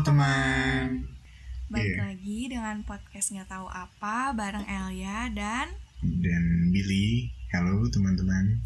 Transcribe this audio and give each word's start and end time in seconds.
teman. 0.00 1.04
Balik 1.68 1.92
Iya. 1.92 2.02
lagi 2.02 2.38
dengan 2.48 2.76
podcast 2.82 3.30
nggak 3.30 3.48
tahu 3.48 3.66
apa 3.66 4.32
bareng 4.32 4.64
Elia 4.64 5.28
dan 5.30 5.68
Dan 6.00 6.44
Billy. 6.70 7.28
Halo 7.52 7.84
teman-teman. 7.86 8.64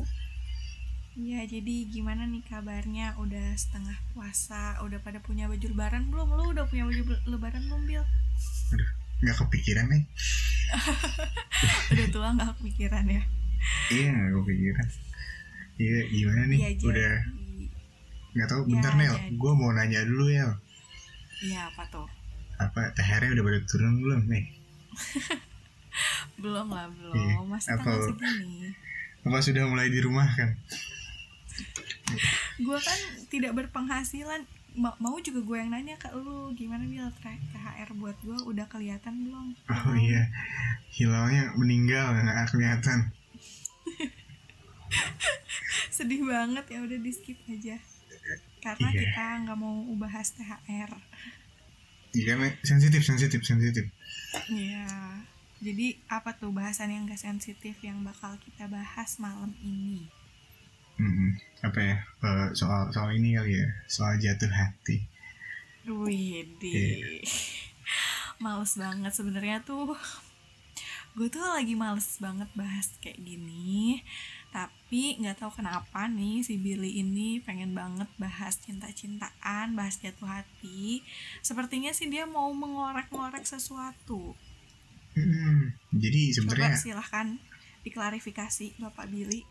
ya 1.16 1.43
jadi 1.43 1.87
gimana 1.89 2.23
nih 2.25 2.43
kabarnya? 2.45 3.15
Udah 3.16 3.55
setengah 3.55 3.95
puasa, 4.11 4.79
udah 4.80 4.98
pada 4.98 5.19
punya 5.19 5.47
baju 5.47 5.62
lebaran 5.65 6.07
belum? 6.09 6.29
Lu 6.29 6.45
udah 6.51 6.65
punya 6.65 6.84
baju 6.84 7.02
lebaran 7.25 7.62
belum, 7.64 7.82
Bil? 7.85 8.03
Aduh, 8.71 8.91
nggak 9.21 9.37
kepikiran 9.41 9.87
nih. 9.89 10.03
Udah 11.93 12.07
tua 12.09 12.29
nggak 12.32 12.51
kepikiran 12.57 13.05
ya? 13.07 13.23
Iya, 13.91 14.11
nggak 14.11 14.32
kepikiran. 14.37 14.87
Iya, 15.77 15.98
gimana 16.09 16.43
nih? 16.46 16.59
Iya 16.61 16.71
jadi. 16.73 16.87
Udah 16.87 17.12
nggak 18.32 18.48
tahu. 18.48 18.60
Ya, 18.60 18.71
Bentar 18.71 18.93
Nel, 18.95 19.15
jadi. 19.16 19.35
gue 19.35 19.52
mau 19.52 19.71
nanya 19.71 20.01
dulu 20.02 20.27
ya. 20.29 20.48
Iya 21.43 21.73
apa 21.73 21.83
tuh? 21.91 22.06
Apa 22.55 22.95
THR-nya 22.95 23.34
udah 23.34 23.45
pada 23.45 23.61
turun 23.66 23.95
belum 23.98 24.23
nih? 24.30 24.45
Belum 26.43 26.74
lah 26.74 26.91
belum. 26.91 27.15
Iya, 27.15 27.38
Masih 27.47 27.70
apa? 27.70 27.87
tanggal 27.87 28.02
segini. 28.10 28.74
Apa 29.23 29.38
sudah 29.38 29.62
mulai 29.70 29.88
di 29.88 30.02
rumah 30.02 30.27
kan? 30.27 30.51
Gue 32.59 32.79
kan 32.83 32.98
tidak 33.30 33.55
berpenghasilan. 33.55 34.43
Ma- 34.74 34.98
mau 34.98 35.15
juga 35.23 35.38
gue 35.38 35.55
yang 35.55 35.70
nanya 35.70 35.95
ke 35.95 36.10
lu 36.10 36.51
gimana 36.59 36.83
Bil 36.83 37.07
THR 37.15 37.95
buat 37.95 38.19
gue 38.27 38.35
udah 38.43 38.66
kelihatan 38.66 39.23
belum? 39.23 39.55
Oh 39.71 39.95
iya, 39.95 40.27
hilalnya 40.91 41.55
meninggal 41.55 42.10
nggak 42.10 42.51
kelihatan. 42.51 43.15
sedih 45.95 46.27
banget 46.27 46.66
ya 46.74 46.82
udah 46.82 46.98
di 46.98 47.10
skip 47.15 47.38
aja 47.46 47.79
karena 48.64 48.88
Iya. 48.90 49.01
kita 49.04 49.24
nggak 49.45 49.59
mau 49.60 49.76
bahas 50.01 50.32
THR 50.32 50.90
Iya, 52.15 52.34
sensitif, 52.62 53.02
sensitif, 53.04 53.40
sensitif. 53.45 53.84
Iya 54.48 54.88
jadi 55.65 55.96
apa 56.12 56.37
tuh 56.37 56.52
bahasan 56.52 56.93
yang 56.93 57.09
gak 57.09 57.24
sensitif 57.24 57.73
yang 57.80 58.04
bakal 58.04 58.37
kita 58.43 58.68
bahas 58.68 59.16
malam 59.16 59.52
ini 59.65 60.04
Mm-mm. 60.95 61.30
Apa 61.65 61.79
ya? 61.80 61.96
eh, 62.23 62.48
soal 62.54 62.87
soal 62.95 63.10
ini 63.18 63.34
kali 63.34 63.59
ya, 63.59 63.66
soal 63.90 64.15
jatuh 64.15 64.47
hati. 64.47 65.03
Widih 65.84 66.71
Iya. 66.71 67.26
males 68.44 68.75
banget 68.76 69.12
sebenarnya 69.15 69.59
tuh 69.62 69.94
gue 71.15 71.28
tuh 71.31 71.43
lagi 71.43 71.78
males 71.78 72.19
banget 72.19 72.50
bahas 72.59 72.91
kayak 72.99 73.22
gini 73.22 74.03
tapi 74.55 75.19
nggak 75.19 75.43
tahu 75.43 75.50
kenapa 75.59 76.06
nih 76.06 76.47
si 76.47 76.55
Billy 76.55 77.03
ini 77.03 77.43
pengen 77.43 77.75
banget 77.75 78.06
bahas 78.22 78.55
cinta-cintaan 78.62 79.75
bahas 79.75 79.99
jatuh 79.99 80.31
hati 80.31 81.03
sepertinya 81.43 81.91
sih 81.91 82.06
dia 82.06 82.22
mau 82.22 82.55
mengorek-ngorek 82.55 83.43
sesuatu 83.43 84.38
Mm-mm. 85.15 85.75
Jadi 85.94 86.34
sebenarnya 86.34 86.75
silahkan 86.75 87.38
diklarifikasi 87.83 88.78
Bapak 88.78 89.11
Billy 89.11 89.43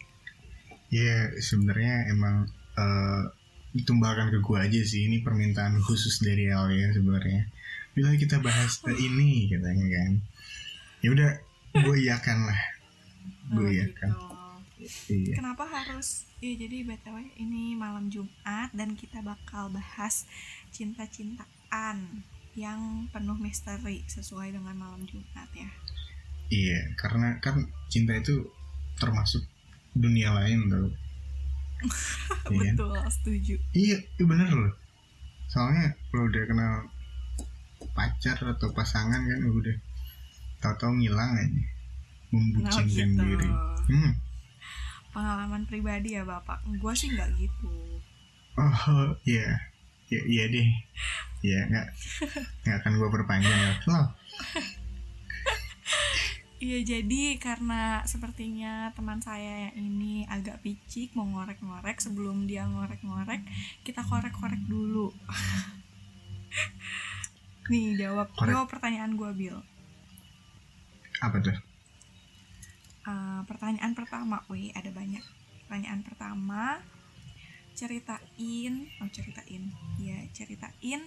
Ya 0.87 1.31
sebenarnya 1.39 2.07
emang 2.07 2.47
eh 2.75 3.23
ditumbalkan 3.73 4.29
ke 4.29 4.37
gua 4.39 4.69
aja 4.69 4.77
sih 4.85 5.09
ini 5.09 5.25
permintaan 5.25 5.81
khusus 5.81 6.21
dari 6.21 6.45
El 6.45 6.69
ya 6.77 6.93
sebenarnya. 6.93 7.49
Bila 7.97 8.13
kita 8.13 8.37
bahas 8.37 8.77
ini 9.07 9.49
katanya 9.49 9.87
kan. 9.89 10.11
Ya 11.01 11.09
udah 11.09 11.31
gue 11.73 11.97
iakan 12.05 12.37
lah. 12.45 12.59
Gue 13.49 13.65
Oh, 13.65 13.73
iakan. 13.73 14.09
gitu. 14.13 14.32
Iya. 15.09 15.35
Kenapa 15.39 15.63
harus? 15.65 16.27
Ya 16.43 16.53
jadi 16.59 16.83
btw 16.83 17.23
ini 17.39 17.73
malam 17.73 18.11
Jumat 18.11 18.69
dan 18.75 18.99
kita 18.99 19.23
bakal 19.23 19.71
bahas 19.71 20.27
cinta-cintaan 20.75 22.23
yang 22.53 23.09
penuh 23.09 23.37
misteri 23.39 24.05
sesuai 24.05 24.53
dengan 24.53 24.75
malam 24.77 25.01
Jumat 25.09 25.49
ya. 25.55 25.69
Iya, 26.53 26.79
karena 26.99 27.41
kan 27.41 27.65
cinta 27.89 28.13
itu 28.13 28.45
termasuk 29.01 29.41
dunia 29.93 30.33
lain 30.33 30.69
tau. 30.69 30.89
Iya. 32.51 32.75
Betul, 32.75 32.95
setuju. 33.11 33.55
Iya, 33.75 33.97
itu 34.03 34.23
bener 34.23 34.51
loh. 34.51 34.75
Soalnya 35.51 35.95
kalau 36.11 36.27
udah 36.27 36.43
kenal 36.47 36.73
pacar 37.91 38.35
atau 38.39 38.71
pasangan 38.71 39.19
kan 39.19 39.41
udah 39.47 39.75
tahu-tahu 40.63 40.91
ngilang 40.99 41.31
aja. 41.35 41.63
Membucinkan 42.31 43.09
gitu. 43.15 43.19
diri. 43.19 43.49
Hmm. 43.91 44.13
Pengalaman 45.13 45.63
pribadi 45.69 46.17
ya 46.17 46.25
Bapak. 46.25 46.65
Gue 46.81 46.93
sih 46.97 47.13
nggak 47.13 47.29
gitu. 47.37 47.69
Oh 48.57 49.13
iya, 49.25 49.49
ya, 50.09 50.21
iya 50.25 50.43
deh. 50.49 50.69
Ya 51.45 51.59
nggak 51.69 51.87
nggak 52.65 52.77
akan 52.81 52.93
gue 52.97 53.09
perpanjang 53.09 53.59
ya. 53.59 53.73
Loh, 53.89 54.07
Iya 56.63 56.79
jadi 56.79 57.35
karena 57.43 58.07
sepertinya 58.07 58.87
teman 58.95 59.19
saya 59.19 59.67
yang 59.67 59.75
ini 59.83 60.23
agak 60.31 60.63
picik 60.63 61.11
mau 61.11 61.27
ngorek-ngorek 61.27 61.99
sebelum 61.99 62.47
dia 62.47 62.63
ngorek-ngorek 62.63 63.43
kita 63.83 63.99
korek-korek 63.99 64.63
dulu. 64.63 65.11
Nih 67.71 67.99
jawab 67.99 68.31
Korek. 68.31 68.55
jawab 68.55 68.67
pertanyaan 68.71 69.19
gue 69.19 69.31
Bill. 69.35 69.59
apa 71.23 71.39
tuh? 71.39 71.55
Eh, 73.03 73.41
pertanyaan 73.43 73.91
pertama, 73.91 74.39
wih 74.47 74.71
ada 74.71 74.87
banyak. 74.87 75.23
Pertanyaan 75.67 76.01
pertama, 76.07 76.79
ceritain, 77.75 78.87
oh 79.03 79.09
ceritain, 79.11 79.63
ya 79.99 80.23
ceritain 80.31 81.01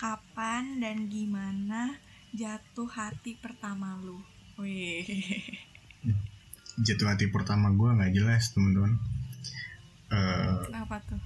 kapan 0.00 0.80
dan 0.80 1.12
gimana 1.12 2.00
jatuh 2.32 2.88
hati 2.88 3.36
pertama 3.36 4.00
lu. 4.00 4.24
Wih, 4.56 5.04
Jatuh 6.86 7.12
hati 7.12 7.28
pertama 7.28 7.68
gue 7.68 7.90
nggak 8.00 8.16
jelas 8.16 8.56
teman-teman. 8.56 8.96
Eh, 10.08 10.56
kenapa 10.72 11.04
tuh? 11.04 11.20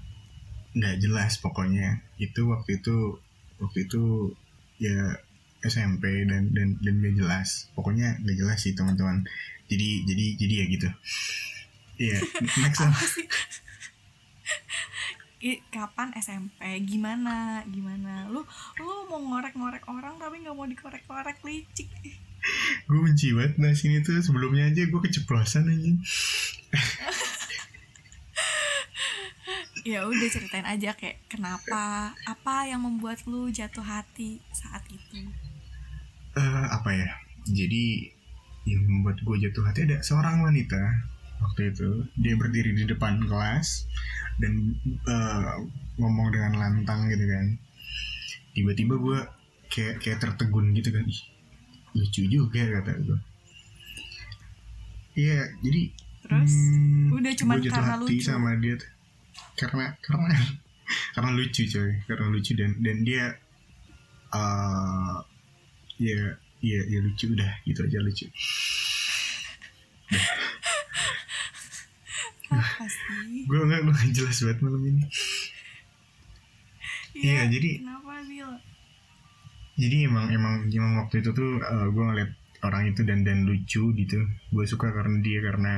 nggak 0.74 0.96
jelas 1.00 1.38
pokoknya. 1.38 2.02
Itu 2.18 2.50
waktu 2.50 2.82
itu 2.82 3.22
waktu 3.62 3.78
itu 3.86 4.34
ya 4.82 5.22
SMP 5.62 6.26
dan 6.26 6.50
dan 6.50 6.76
dan 6.82 6.94
gak 6.98 7.14
jelas. 7.14 7.70
Pokoknya 7.78 8.18
nggak 8.26 8.36
jelas 8.36 8.58
sih 8.58 8.74
teman-teman. 8.74 9.22
Jadi 9.66 9.88
jadi 10.04 10.24
jadi 10.36 10.54
ya 10.54 10.64
gitu. 10.68 10.88
Iya, 11.96 12.18
next 12.60 12.80
sih? 13.08 13.26
I- 15.38 15.62
kapan 15.68 16.12
SMP? 16.14 16.60
Gimana? 16.82 17.64
Gimana? 17.64 18.26
Lu 18.26 18.42
lu 18.76 18.94
mau 19.06 19.20
ngorek-ngorek 19.22 19.84
orang 19.86 20.16
tapi 20.16 20.40
nggak 20.40 20.52
mau 20.52 20.64
dikorek-korek 20.64 21.40
licik. 21.42 21.88
gue 22.86 23.00
benci 23.02 23.34
banget 23.34 23.58
nah 23.58 23.74
sini 23.74 23.98
tuh 24.00 24.22
sebelumnya 24.22 24.70
aja 24.70 24.86
gue 24.86 25.00
keceplosan 25.02 25.66
aja 25.66 25.90
Ya 29.82 30.02
udah 30.02 30.28
ceritain 30.30 30.66
aja 30.66 30.94
kayak 30.94 31.22
kenapa, 31.26 32.10
apa 32.22 32.56
yang 32.66 32.82
membuat 32.82 33.22
lu 33.22 33.46
jatuh 33.48 33.82
hati 33.82 34.42
saat 34.50 34.82
itu. 34.86 35.26
eh 36.36 36.64
apa 36.68 36.90
ya 36.92 37.08
jadi 37.48 38.12
yang 38.66 38.82
membuat 38.84 39.22
gue 39.22 39.36
jatuh 39.46 39.62
hati 39.64 39.86
ada 39.86 40.02
seorang 40.02 40.42
wanita 40.42 40.82
waktu 41.40 41.70
itu. 41.72 42.04
Dia 42.18 42.34
berdiri 42.34 42.74
di 42.74 42.84
depan 42.84 43.22
kelas 43.24 43.86
dan 44.42 44.74
eh, 44.86 45.54
ngomong 45.96 46.28
dengan 46.34 46.52
lantang 46.58 47.08
gitu 47.08 47.24
kan. 47.30 47.46
Tiba-tiba 48.52 48.94
gue 48.98 49.18
kayak 49.70 50.02
kayak 50.02 50.18
tertegun 50.20 50.74
gitu 50.74 50.90
kan. 50.90 51.06
Ih, 51.06 51.22
lucu 51.96 52.22
juga 52.26 52.62
kata 52.82 52.92
gue. 53.00 53.20
Iya 55.16 55.48
jadi 55.64 55.82
Terus? 56.26 56.52
hmm, 56.52 57.16
udah 57.16 57.32
jatuh 57.32 57.72
karena 57.72 57.94
hati 57.96 58.14
lucu. 58.18 58.26
sama 58.26 58.50
dia 58.60 58.74
tuh. 58.76 58.90
karena 59.56 59.96
karena 60.04 60.36
karena 61.16 61.30
lucu 61.32 61.62
coy 61.64 61.92
karena 62.04 62.26
lucu 62.28 62.52
dan 62.52 62.72
dan 62.84 62.96
dia 63.04 63.24
eh 64.36 65.16
ya 65.96 66.36
ya 66.60 66.80
ya 66.86 66.98
lucu. 67.00 67.30
Udah 67.32 67.50
gitu 67.64 67.80
aja 67.84 67.98
lucu. 68.00 68.26
Apa 72.46 72.86
sih? 72.86 73.42
gue 73.44 73.58
nggak 73.58 73.80
gue 73.82 73.94
jelas 74.14 74.38
banget 74.38 74.58
malam 74.62 74.82
ini. 74.86 75.02
Iya, 77.16 77.48
jadi- 77.48 77.80
kenapa 77.82 78.12
Bil? 78.28 78.50
jadi 79.76 79.96
emang 80.08 80.26
emang 80.32 80.54
emang 80.68 80.92
waktu 81.04 81.20
itu 81.20 81.30
tuh 81.32 81.60
gue 81.92 82.04
ngeliat 82.06 82.30
orang 82.64 82.88
itu 82.88 83.02
dan 83.04 83.26
dan 83.26 83.44
lucu 83.44 83.92
gitu. 83.92 84.18
Gue 84.54 84.64
suka 84.64 84.94
karena 84.94 85.20
dia 85.20 85.40
karena 85.42 85.74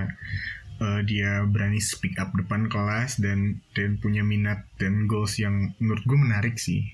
eh, 0.79 1.01
dia 1.03 1.43
berani 1.49 1.81
speak 1.83 2.21
up 2.21 2.31
depan 2.37 2.69
kelas 2.69 3.19
dan 3.19 3.59
dan 3.75 3.99
punya 3.99 4.23
minat 4.23 4.67
dan 4.79 5.09
goals 5.11 5.41
yang 5.41 5.75
menurut 5.83 6.05
gue 6.07 6.19
menarik 6.19 6.55
sih 6.61 6.87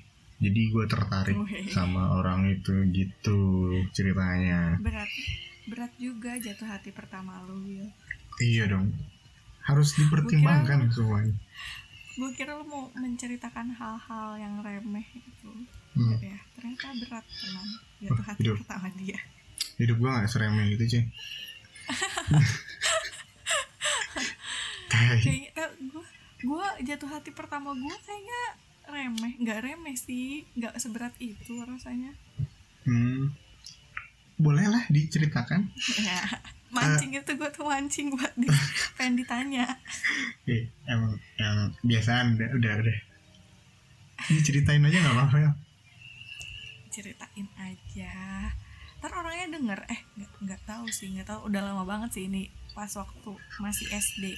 jadi 0.45 0.61
gue 0.69 0.85
tertarik 0.85 1.37
Wih. 1.39 1.67
sama 1.69 2.13
orang 2.13 2.45
itu 2.47 2.73
gitu 2.91 3.41
ceritanya 3.91 4.77
Berat 4.79 5.09
berat 5.65 5.93
juga 5.97 6.37
jatuh 6.37 6.69
hati 6.69 6.91
pertama 6.91 7.41
lu 7.43 7.57
Bil. 7.59 7.89
iya 8.39 8.69
dong 8.69 8.93
harus 9.63 9.97
dipertimbangkan 9.97 10.87
semuanya 10.89 11.33
gue 12.15 12.31
kira 12.33 12.55
lo 12.55 12.63
mau 12.63 12.85
menceritakan 12.93 13.73
hal-hal 13.73 14.29
yang 14.37 14.55
remeh 14.61 15.09
itu 15.15 15.53
Hmm. 15.95 16.19
ya 16.19 16.35
ternyata 16.53 16.91
berat 16.99 17.23
teman 17.23 17.69
jatuh 18.01 18.19
Oh, 18.19 18.27
hati 18.27 18.41
hidup. 18.43 18.57
pertama 18.61 18.89
dia 18.99 19.15
hidup 19.77 19.97
gue 19.97 20.11
gak 20.11 20.27
seremeh 20.27 20.67
gitu 20.69 20.85
Tai. 24.85 25.19
kayaknya 25.19 25.65
gue 25.85 26.05
gue 26.41 26.67
jatuh 26.85 27.09
hati 27.09 27.31
pertama 27.31 27.71
gue 27.73 27.95
kayaknya 28.01 28.43
remeh 28.89 29.33
nggak 29.41 29.61
remeh 29.65 29.97
sih 29.97 30.45
nggak 30.57 30.77
seberat 30.81 31.15
itu 31.23 31.61
rasanya. 31.65 32.13
Hmm. 32.85 33.33
boleh 34.35 34.67
lah 34.67 34.83
diceritakan. 34.91 35.71
Ya 36.07 36.21
mancing 36.75 37.15
itu 37.15 37.39
gue 37.39 37.51
tuh 37.55 37.63
mancing 37.71 38.11
buat 38.11 38.35
di, 38.35 38.51
pengen 38.99 39.23
ditanya. 39.23 39.79
Eh, 40.51 40.67
emang 40.91 41.15
yang 41.39 41.71
biasaan 41.87 42.35
udah 42.35 42.51
udah 42.59 42.73
udah. 42.83 42.99
Ceritain 44.43 44.83
aja 44.83 44.99
nggak 44.99 45.15
apa-apa 45.15 45.39
ya 45.39 45.51
ceritain 46.95 47.51
aja. 47.59 48.15
Ntar 49.03 49.11
orangnya 49.11 49.59
denger. 49.59 49.81
Eh 49.91 50.01
nggak 50.15 50.31
nggak 50.47 50.61
tahu 50.63 50.87
sih 50.95 51.11
nggak 51.11 51.27
tahu. 51.27 51.51
Udah 51.51 51.61
lama 51.67 51.83
banget 51.83 52.15
sih 52.15 52.31
ini 52.31 52.47
pas 52.75 52.91
waktu 52.91 53.31
masih 53.63 53.87
SD 53.95 54.35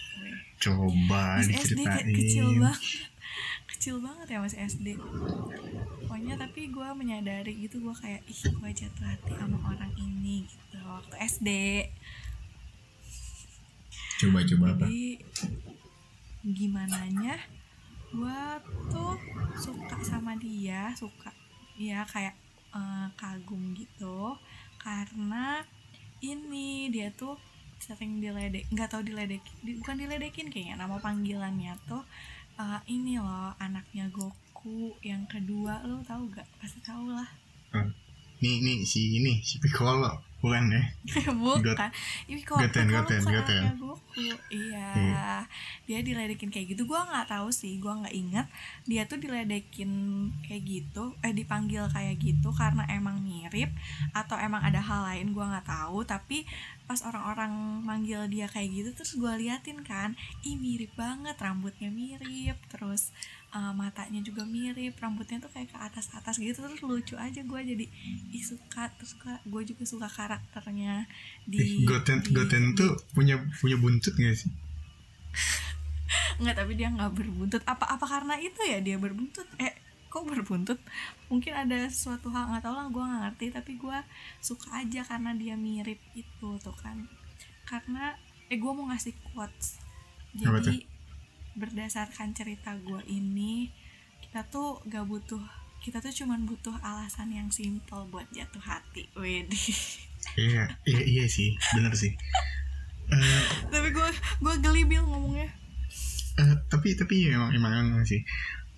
coba 0.61 1.41
Masih 1.41 1.57
SD 1.57 1.81
kayak 1.83 2.07
kecil 2.13 2.47
diceritain 2.53 2.63
banget. 2.63 2.85
Kecil 3.77 3.97
banget 4.01 4.27
ya 4.33 4.39
masih 4.41 4.61
SD 4.65 4.87
pokoknya 4.97 6.35
tapi 6.41 6.73
gue 6.73 6.89
menyadari 6.97 7.53
gitu 7.61 7.83
gue 7.85 7.93
kayak 7.93 8.25
ih 8.25 8.43
gue 8.49 8.71
jatuh 8.73 9.05
hati 9.05 9.33
sama 9.37 9.59
orang 9.69 9.93
ini 10.01 10.49
gitu 10.49 10.79
waktu 10.81 11.17
SD 11.29 11.49
coba 14.17 14.39
coba 14.49 14.67
apa? 14.73 14.85
Jadi 14.89 15.05
gimana 16.47 17.01
nya 17.13 17.37
gue 18.15 18.41
tuh 18.89 19.19
suka 19.61 19.97
sama 20.01 20.39
dia 20.41 20.95
suka 20.97 21.29
ya 21.77 22.01
kayak 22.09 22.33
eh, 22.73 23.09
kagum 23.21 23.77
gitu 23.77 24.33
karena 24.81 25.61
ini 26.25 26.89
dia 26.89 27.13
tuh 27.13 27.37
sering 27.87 28.19
diledek 28.19 28.67
nggak 28.75 28.91
tahu 28.91 29.07
diledek 29.07 29.43
di- 29.63 29.79
bukan 29.79 29.97
diledekin 30.03 30.51
kayaknya 30.51 30.83
nama 30.83 30.99
panggilannya 30.99 31.79
tuh 31.87 32.03
eh, 32.59 32.81
ini 32.91 33.23
loh 33.23 33.55
anaknya 33.63 34.11
Goku 34.11 34.99
yang 35.07 35.23
kedua. 35.31 35.85
Lo 35.87 36.03
tahu 36.03 36.27
gak 36.35 36.49
pasti 36.59 36.83
tahu 36.83 37.15
lah 37.15 37.29
nih 38.41 38.61
nih 38.61 38.79
si 38.85 39.17
ini 39.17 39.41
si 39.41 39.57
Piccolo. 39.57 40.27
Bukan 40.37 40.69
ya? 40.69 40.83
Bukan. 41.33 41.91
Ini 42.29 42.41
kok 42.45 42.61
Goten, 42.61 42.87
Goten, 42.87 43.23
Goten. 43.25 43.63
anaknya 43.65 43.73
Goku 43.81 44.21
iya. 44.53 45.43
Dia 45.89 45.99
diledekin 46.05 46.53
kayak 46.53 46.77
gitu. 46.77 46.85
Gua 46.85 47.09
nggak 47.09 47.33
tahu 47.33 47.49
sih 47.51 47.81
gua 47.81 48.05
nggak 48.05 48.15
ingat. 48.15 48.47
Dia 48.85 49.09
tuh 49.09 49.17
diledekin 49.19 49.91
kayak 50.45 50.63
gitu 50.63 51.17
eh 51.25 51.33
dipanggil 51.33 51.89
kayak 51.89 52.21
gitu 52.21 52.53
karena 52.53 52.85
emang 52.93 53.25
mirip 53.25 53.73
atau 54.13 54.37
emang 54.37 54.61
ada 54.61 54.79
hal 54.79 55.09
lain 55.09 55.33
gua 55.33 55.57
nggak 55.57 55.67
tahu. 55.73 56.05
Tapi 56.05 56.45
pas 56.87 57.03
orang-orang 57.03 57.83
manggil 57.83 58.31
dia 58.31 58.47
kayak 58.47 58.71
gitu 58.71 58.91
terus 58.95 59.19
gua 59.19 59.35
liatin 59.35 59.83
kan 59.83 60.15
ih 60.47 60.55
mirip 60.55 60.95
banget 60.95 61.35
rambutnya 61.35 61.91
mirip 61.91 62.55
terus 62.71 63.11
eh, 63.57 63.73
matanya 63.73 64.21
juga 64.21 64.45
mirip 64.45 64.93
rambutnya 64.95 65.39
tuh 65.39 65.49
kayak 65.49 65.73
ke 65.73 65.79
atas 65.79 66.13
atas 66.13 66.37
gitu 66.37 66.61
terus 66.61 66.83
lucu 66.83 67.17
aja 67.17 67.41
gua 67.43 67.61
jadi 67.63 67.89
ih 68.29 68.43
suka 68.43 68.93
terus 68.93 69.17
gua 69.45 69.63
juga 69.63 69.83
suka 69.83 70.09
karakternya 70.09 71.09
di 71.45 71.59
Eh, 71.59 71.69
Goten 71.83 72.21
di- 72.21 72.31
Goten 72.31 72.65
tuh 72.75 72.93
punya 73.11 73.41
punya 73.57 73.75
buntut 73.75 74.13
gak 74.15 74.37
sih? 74.37 74.53
Nggak 76.41 76.55
tapi 76.55 76.73
dia 76.77 76.89
nggak 76.89 77.13
berbuntut. 77.13 77.63
Apa 77.65 77.89
apa 77.89 78.05
karena 78.05 78.37
itu 78.39 78.61
ya 78.63 78.79
dia 78.79 78.97
berbuntut? 78.97 79.49
Eh 79.57 79.73
kok 80.07 80.25
berbuntut? 80.25 80.77
Mungkin 81.27 81.53
ada 81.53 81.89
suatu 81.89 82.29
hal 82.29 82.53
nggak 82.53 82.63
tahu 82.63 82.75
lah 82.77 82.87
gue 82.87 83.03
nggak 83.03 83.23
ngerti 83.25 83.47
tapi 83.53 83.73
gue 83.75 83.99
suka 84.39 84.69
aja 84.77 85.01
karena 85.03 85.33
dia 85.33 85.55
mirip 85.57 85.99
itu 86.13 86.49
tuh 86.61 86.77
kan. 86.77 87.09
Karena 87.65 88.15
eh 88.47 88.57
gue 88.57 88.69
mau 88.71 88.87
ngasih 88.87 89.17
quotes. 89.27 89.81
Jadi 90.37 90.85
berdasarkan 91.57 92.37
cerita 92.37 92.77
gue 92.77 93.01
ini 93.09 93.73
kita 94.21 94.45
tuh 94.53 94.85
gak 94.87 95.09
butuh 95.09 95.41
kita 95.81 96.03
tuh 96.03 96.13
cuman 96.13 96.45
butuh 96.45 96.75
alasan 96.83 97.33
yang 97.33 97.49
simple 97.49 98.05
buat 98.11 98.27
jatuh 98.35 98.61
hati 98.61 99.07
Widih. 99.17 99.77
iya 100.35 100.67
iya 100.83 101.01
iya 101.07 101.25
sih 101.31 101.55
bener 101.77 101.95
sih. 101.95 102.13
Eh, 103.07 103.43
tapi 103.71 103.95
gue 103.95 104.09
gue 104.43 104.55
geli 104.59 104.83
bil 104.83 105.07
ngomongnya. 105.07 105.47
eh, 106.43 106.55
tapi 106.67 106.99
tapi 106.99 107.31
emang 107.31 107.55
emang, 107.55 107.73
emang 107.87 108.03
sih. 108.03 108.19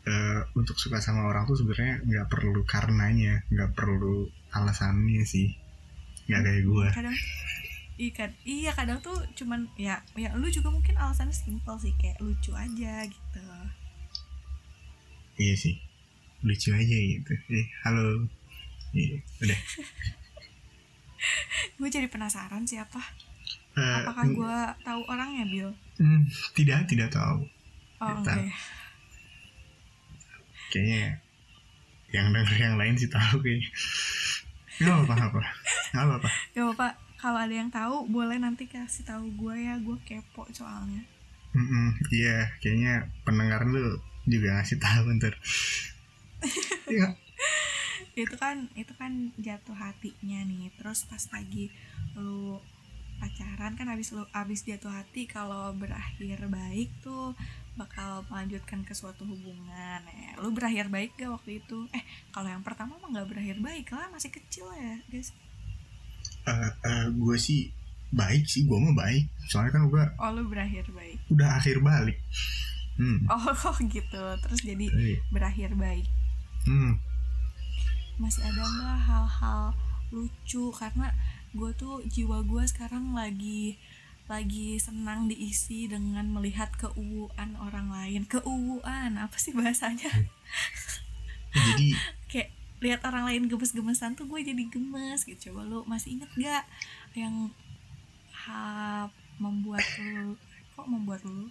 Eh, 0.05 0.41
untuk 0.53 0.77
suka 0.77 1.01
sama 1.01 1.25
orang 1.25 1.49
tuh 1.49 1.57
sebenarnya 1.57 2.05
nggak 2.05 2.27
perlu 2.29 2.61
karenanya 2.69 3.41
nggak 3.49 3.73
perlu 3.73 4.29
alasannya 4.53 5.25
sih. 5.25 5.57
Nggak 6.29 6.41
kayak 6.45 6.63
gue 6.69 6.87
kadang 6.93 7.17
iya 7.99 8.13
kan 8.15 8.31
iya 8.47 8.71
kadang 8.73 9.03
tuh 9.03 9.19
cuman 9.35 9.67
ya 9.75 9.99
ya 10.15 10.31
lu 10.39 10.47
juga 10.49 10.71
mungkin 10.71 10.95
alasannya 10.95 11.35
simpel 11.35 11.75
sih 11.83 11.93
kayak 11.99 12.23
lucu 12.23 12.55
aja 12.55 13.03
gitu. 13.05 13.45
Iya 15.39 15.55
sih 15.59 15.75
lucu 16.47 16.71
aja 16.71 16.97
gitu. 16.97 17.33
Eh 17.51 17.67
halo. 17.83 18.31
Iya 18.95 19.19
udah. 19.43 19.61
Gue 21.79 21.91
jadi 21.91 22.07
penasaran 22.07 22.63
siapa 22.63 23.03
Eh, 23.79 23.95
apakah 24.03 24.27
gue 24.27 24.57
tahu 24.83 25.07
orangnya 25.07 25.47
Bill? 25.47 25.71
Hmm, 26.03 26.27
tidak 26.51 26.91
tidak 26.91 27.15
tahu. 27.15 27.47
Oh 28.03 28.11
Tidak. 28.11 28.27
enggak 28.27 28.39
ya 28.51 28.55
kayaknya 30.69 31.21
yang 32.13 32.33
denger 32.33 32.57
yang 32.57 32.77
lain 32.77 32.95
sih 32.97 33.09
tahu 33.09 33.41
kayaknya. 33.41 33.69
Nggak 34.79 34.97
apa 35.05 35.15
apa 35.19 35.41
nggak 35.89 36.05
apa 36.05 36.15
apa 36.21 36.29
gak 36.55 36.67
apa 36.77 36.87
kalau 37.19 37.39
ada 37.43 37.51
yang 37.51 37.69
tahu 37.69 38.07
boleh 38.07 38.39
nanti 38.39 38.71
kasih 38.71 39.03
tahu 39.03 39.27
gue 39.35 39.55
ya 39.67 39.75
gue 39.83 39.99
kepo 40.07 40.47
soalnya. 40.55 41.03
Iya 42.15 42.47
kayaknya 42.63 43.11
pendengar 43.27 43.67
lu 43.67 43.99
juga 44.31 44.61
ngasih 44.61 44.79
tahu 44.79 45.11
ntar 45.19 45.35
Iya. 46.95 47.19
itu 48.19 48.35
kan 48.35 48.67
itu 48.79 48.91
kan 48.95 49.35
jatuh 49.39 49.75
hatinya 49.75 50.47
nih. 50.47 50.71
Terus 50.79 51.07
pas 51.11 51.23
lagi 51.35 51.75
lu 52.15 52.63
pacaran 53.19 53.75
kan 53.75 53.91
abis 53.91 54.15
lu 54.15 54.23
abis 54.31 54.63
jatuh 54.63 54.95
hati 54.95 55.27
kalau 55.27 55.75
berakhir 55.75 56.39
baik 56.47 56.91
tuh 57.03 57.35
bakal 57.75 58.23
melanjutkan 58.31 58.87
ke 58.87 58.95
suatu 58.95 59.27
hubungan. 59.27 60.01
Ya 60.07 60.39
lu 60.39 60.55
berakhir 60.55 60.87
baik 60.87 61.19
gak 61.19 61.35
waktu 61.35 61.59
itu? 61.59 61.91
Eh 61.91 62.03
kalau 62.31 62.47
yang 62.47 62.63
pertama 62.63 62.95
mah 63.03 63.11
nggak 63.11 63.27
berakhir 63.31 63.59
baik 63.59 63.91
lah 63.91 64.07
masih 64.15 64.31
kecil 64.31 64.71
ya 64.79 65.03
guys 65.11 65.35
Eh, 66.49 66.71
eh, 66.85 67.07
gue 67.13 67.37
sih 67.37 67.69
baik 68.09 68.49
sih 68.49 68.65
gue 68.65 68.79
mah 68.79 68.97
baik. 68.97 69.29
Soalnya 69.47 69.73
kan 69.77 69.83
gue 69.87 70.05
oh 70.17 70.31
lu 70.33 70.43
berakhir 70.49 70.89
baik. 70.91 71.19
udah 71.29 71.61
akhir 71.61 71.81
balik. 71.81 72.19
Hmm. 72.97 73.29
oh 73.33 73.77
gitu. 73.85 74.25
Terus 74.41 74.61
jadi 74.61 74.87
Iya. 74.89 75.19
berakhir 75.29 75.77
baik. 75.77 76.07
Hmm. 76.65 76.97
masih 78.19 78.43
ada 78.43 78.67
nggak 78.67 78.99
hal-hal 79.07 79.63
lucu? 80.11 80.75
Karena 80.75 81.15
gue 81.55 81.71
tuh 81.77 82.03
jiwa 82.05 82.43
gue 82.43 82.67
sekarang 82.67 83.15
lagi 83.15 83.79
lagi 84.29 84.77
senang 84.77 85.25
diisi 85.25 85.89
dengan 85.89 86.29
melihat 86.29 86.69
keuuan 86.77 87.55
orang 87.57 87.89
lain. 87.89 88.27
Keuuan? 88.27 89.17
Apa 89.17 89.37
sih 89.39 89.55
bahasanya? 89.55 90.11
Jadi 91.55 91.95
kayak 92.31 92.51
lihat 92.79 93.03
orang 93.03 93.27
lain 93.27 93.51
gemes-gemesan 93.51 94.15
tuh 94.15 94.27
gue 94.31 94.41
jadi 94.43 94.65
gemes 94.71 95.27
gitu. 95.27 95.51
Coba 95.51 95.67
lu 95.67 95.83
masih 95.87 96.19
inget 96.19 96.31
gak 96.39 96.65
yang 97.19 97.51
ha, 98.47 99.07
membuat 99.39 99.83
lu 99.99 100.39
kok 100.75 100.87
membuat 100.87 101.21
lu 101.27 101.51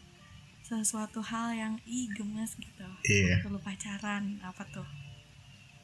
sesuatu 0.64 1.24
hal 1.24 1.56
yang 1.56 1.74
ih 1.88 2.12
gemes 2.16 2.56
gitu? 2.60 2.88
Iya. 3.08 3.40
Waktu 3.40 3.48
lu 3.52 3.60
pacaran 3.64 4.24
apa 4.44 4.64
tuh? 4.72 4.88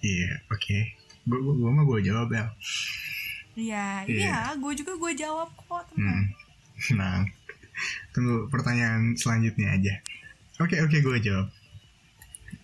Iya 0.04 0.44
oke. 0.52 0.78
Gue 1.24 1.40
gue 1.40 1.54
gue 1.56 1.72
mah 1.72 1.84
gue 1.88 2.00
jawab 2.04 2.30
ya. 2.36 2.46
Iya, 3.54 3.88
Iya. 4.10 4.18
iya, 4.18 4.38
gue 4.58 4.74
juga 4.74 4.98
gue 4.98 5.12
jawab 5.14 5.50
kok 5.54 5.86
hmm. 5.94 6.24
nah 7.00 7.22
tunggu 8.12 8.50
pertanyaan 8.50 9.16
selanjutnya 9.16 9.76
aja. 9.76 9.94
Oke 10.60 10.80
oke 10.84 11.00
gue 11.00 11.18
jawab. 11.24 11.48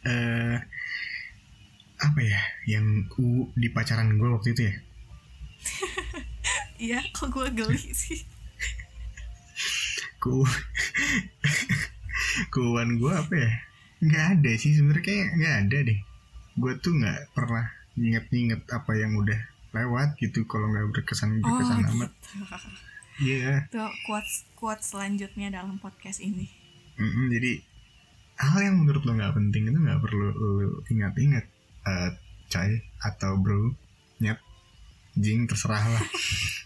Eh 0.04 0.58
apa 2.00 2.20
ya 2.20 2.40
yang 2.66 2.86
u 3.16 3.52
di 3.54 3.68
pacaran 3.68 4.16
gue 4.16 4.30
waktu 4.30 4.50
itu 4.54 4.64
ya 4.64 4.76
Iya, 6.80 7.00
kok 7.12 7.28
gue 7.30 7.52
geli 7.52 7.92
sih. 7.92 8.24
ku 10.18 10.48
kuan 12.50 12.96
gue 12.96 13.12
apa 13.12 13.36
ya 13.36 13.52
nggak 14.00 14.26
ada 14.34 14.52
sih 14.56 14.72
sebenarnya 14.72 15.04
kayak 15.04 15.28
nggak 15.36 15.56
ada 15.60 15.78
deh 15.86 16.00
gue 16.56 16.74
tuh 16.80 16.94
nggak 16.94 17.20
pernah 17.34 17.68
inget-inget 17.96 18.64
apa 18.70 18.92
yang 18.96 19.16
udah 19.16 19.40
lewat 19.70 20.16
gitu 20.18 20.44
kalau 20.46 20.72
nggak 20.72 20.88
berkesan 20.90 21.36
Oh, 21.36 21.44
berkesan 21.46 21.78
gitu. 21.80 21.92
amat 21.98 22.12
iya 23.20 23.68
Tuh 23.68 23.92
quotes 24.06 24.48
quotes 24.56 24.88
selanjutnya 24.90 25.52
dalam 25.54 25.76
podcast 25.78 26.20
ini. 26.20 26.48
Mm-mm, 26.96 27.28
jadi 27.30 27.60
hal 28.40 28.60
yang 28.62 28.76
menurut 28.78 29.04
lo 29.04 29.12
nggak 29.14 29.36
penting 29.36 29.68
itu 29.68 29.78
nggak 29.78 30.00
perlu 30.00 30.28
lo 30.32 30.48
ingat-ingat 30.88 31.44
uh, 31.90 32.10
coy 32.50 32.82
atau 33.02 33.38
bro 33.42 33.74
nyet 34.22 34.38
jing 35.18 35.50
terserah 35.50 35.82
lah. 35.82 36.06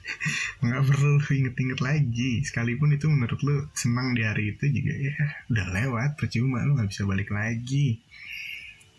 Nggak 0.64 0.84
perlu 0.88 1.20
inget-inget 1.20 1.80
lagi. 1.80 2.32
Sekalipun 2.44 2.96
itu 2.96 3.08
menurut 3.08 3.40
lo 3.44 3.68
senang 3.76 4.16
di 4.16 4.24
hari 4.24 4.56
itu 4.56 4.68
juga 4.68 4.94
ya 4.96 5.16
udah 5.52 5.68
lewat 5.72 6.12
percuma 6.20 6.64
lo 6.64 6.76
nggak 6.76 6.92
bisa 6.92 7.04
balik 7.08 7.32
lagi. 7.32 8.04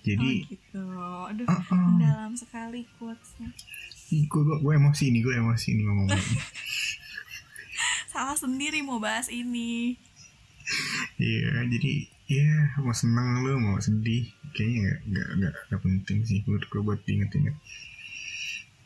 Jadi 0.05 0.45
oh 0.45 0.49
gitu. 0.53 0.85
Aduh 1.33 1.47
uh 1.49 1.61
-uh. 1.61 1.93
dalam 2.01 2.33
sekali 2.37 2.89
quotesnya. 2.97 3.53
Gue 4.29 4.43
gue 4.61 4.73
emosi 4.77 5.13
nih 5.13 5.21
gue 5.25 5.35
emosi 5.41 5.69
nih 5.77 5.85
ngomong 5.89 6.09
salah 8.15 8.39
sendiri 8.39 8.79
mau 8.85 9.03
bahas 9.03 9.27
ini. 9.27 9.99
Iya, 11.19 11.67
jadi 11.67 12.14
ya 12.25 12.73
mau 12.81 12.97
seneng 12.97 13.45
lu 13.45 13.61
mau 13.61 13.77
sedih 13.77 14.25
kayaknya 14.57 14.97
nggak 15.13 15.29
nggak 15.39 15.53
nggak 15.69 15.81
penting 15.85 16.19
sih 16.25 16.41
menurut 16.49 16.65
gue 16.73 16.81
buat 16.81 17.01
diinget-inget. 17.05 17.57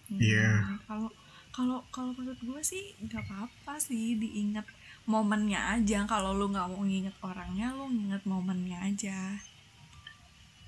Iya. 0.09 0.49
Hmm, 0.65 0.79
Kalau 0.89 1.09
kalau 1.53 1.79
kalau 1.91 2.11
menurut 2.15 2.39
gue 2.39 2.61
sih 2.63 2.95
nggak 3.03 3.23
apa-apa 3.29 3.79
sih 3.79 4.19
diingat 4.19 4.67
momennya 5.07 5.79
aja. 5.79 6.07
Kalau 6.09 6.35
lu 6.35 6.51
nggak 6.51 6.69
mau 6.71 6.83
nginget 6.83 7.17
orangnya, 7.23 7.75
lu 7.75 7.87
nginget 7.91 8.23
momennya 8.27 8.79
aja. 8.83 9.19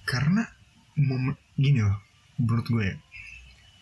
Karena 0.06 0.42
momen 0.98 1.34
gini 1.54 1.80
loh, 1.84 1.98
menurut 2.40 2.66
gue 2.66 2.84
ya, 2.90 2.96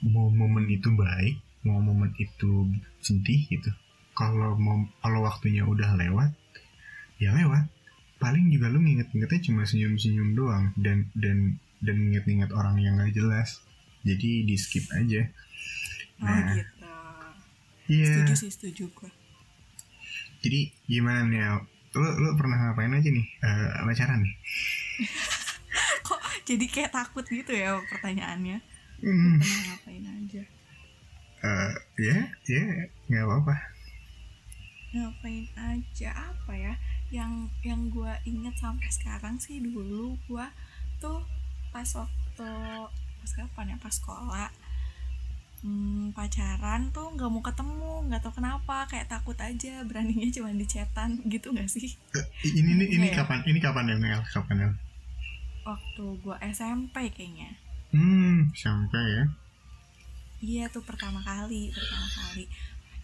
mau 0.04 0.28
momen 0.28 0.68
itu 0.68 0.92
baik, 0.92 1.40
mau 1.64 1.80
momen 1.80 2.12
itu 2.21 2.68
sedih 3.00 3.40
gitu. 3.49 3.71
Kalau 4.12 4.59
mau 4.59 4.85
kalau 5.00 5.25
waktunya 5.25 5.64
udah 5.64 5.97
lewat, 5.97 6.33
ya 7.23 7.33
lewat. 7.33 7.77
Paling 8.18 8.50
juga 8.50 8.66
lu 8.66 8.82
nginget-ngingetnya 8.82 9.40
cuma 9.46 9.62
senyum-senyum 9.62 10.34
doang 10.34 10.75
dan 10.75 11.06
dan 11.14 11.62
dan 11.78 11.96
nginget-nginget 12.02 12.50
orang 12.50 12.78
yang 12.82 12.98
gak 12.98 13.14
jelas. 13.14 13.62
Jadi 14.02 14.42
di 14.46 14.54
skip 14.58 14.87
aja. 14.94 15.22
Oh 16.18 16.26
Nah, 16.26 16.54
gitu. 16.58 16.87
Iya. 17.88 18.10
Setuju 18.10 18.34
sih, 18.34 18.50
setuju 18.50 18.84
gue. 18.92 19.10
Jadi 20.42 20.60
gimana 20.87 21.25
nih? 21.30 21.40
Lu 21.94 22.08
lu 22.20 22.28
pernah 22.37 22.58
ngapain 22.70 22.92
aja 22.92 23.08
nih? 23.10 23.26
Eh 23.42 23.87
pacaran 23.87 24.20
nih? 24.22 24.34
Kok 26.06 26.20
jadi 26.44 26.66
kayak 26.68 26.92
takut 26.94 27.25
gitu 27.26 27.54
ya 27.54 27.78
pertanyaannya? 27.87 28.58
Hmm. 28.98 29.38
Pernah 29.38 29.62
ngapain 29.72 30.04
aja? 30.04 30.42
Eh, 31.38 31.72
ya, 32.02 32.18
ya, 32.50 32.62
nggak 33.06 33.25
apa-apa. 33.25 33.54
Ngapain 34.90 35.46
aja 35.54 36.10
apa 36.34 36.52
ya? 36.58 36.75
Yang 37.08 37.32
yang 37.62 37.80
gue 37.88 38.12
inget 38.24 38.54
sampai 38.56 38.88
sekarang 38.88 39.36
sih 39.38 39.58
dulu 39.58 40.16
gue 40.24 40.46
tuh 40.98 41.24
pas 41.68 41.88
waktu 41.88 42.50
pas 43.18 43.30
kapan 43.34 43.72
ya 43.72 43.76
pas 43.78 43.92
sekolah 43.92 44.48
hmm, 45.60 46.12
pacaran 46.12 46.88
tuh 46.90 47.08
nggak 47.12 47.28
mau 47.28 47.40
ketemu 47.40 47.92
nggak 48.06 48.20
tahu 48.20 48.34
kenapa 48.36 48.86
kayak 48.86 49.08
takut 49.08 49.36
aja 49.36 49.82
beraninya 49.82 50.28
cuma 50.30 50.50
di 50.50 50.64
chatan 50.64 51.18
gitu 51.26 51.50
nggak 51.50 51.66
sih 51.66 51.96
Eh, 52.12 52.24
ini 52.46 52.74
ini 52.74 52.84
ini 52.90 53.06
Iya. 53.08 53.20
kapan? 53.20 53.42
Ini 53.42 53.58
kapan 53.58 53.88
ya, 53.88 53.96
Mel? 53.96 54.22
Kapan 54.26 54.56
ya? 54.58 54.70
waktu 55.64 56.04
gue 56.18 56.36
SMP 56.48 56.96
kayaknya 57.10 57.52
Hmm, 57.88 58.48
sampai 58.52 59.04
ya. 59.10 59.24
iya 60.40 60.64
tuh 60.68 60.80
pertama 60.80 61.20
kali 61.20 61.68
pertama 61.68 62.08
kali 62.10 62.44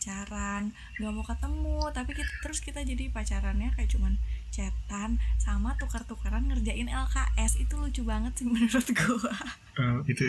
pacaran 0.05 0.69
nggak 1.01 1.13
mau 1.17 1.25
ketemu 1.25 1.81
tapi 1.97 2.13
kita, 2.13 2.29
terus 2.45 2.61
kita 2.61 2.85
jadi 2.85 3.09
pacarannya 3.09 3.73
kayak 3.73 3.89
cuman 3.89 4.21
chatan 4.53 5.17
sama 5.41 5.73
tukar-tukaran 5.81 6.45
ngerjain 6.45 6.93
LKS 6.93 7.65
itu 7.65 7.73
lucu 7.81 8.05
banget 8.05 8.37
sih 8.37 8.45
menurut 8.53 8.85
gue 8.85 9.33
Eh, 9.75 9.99
itu 10.07 10.23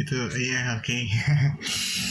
itu 0.00 0.16
iya 0.40 0.80
oke. 0.80 0.96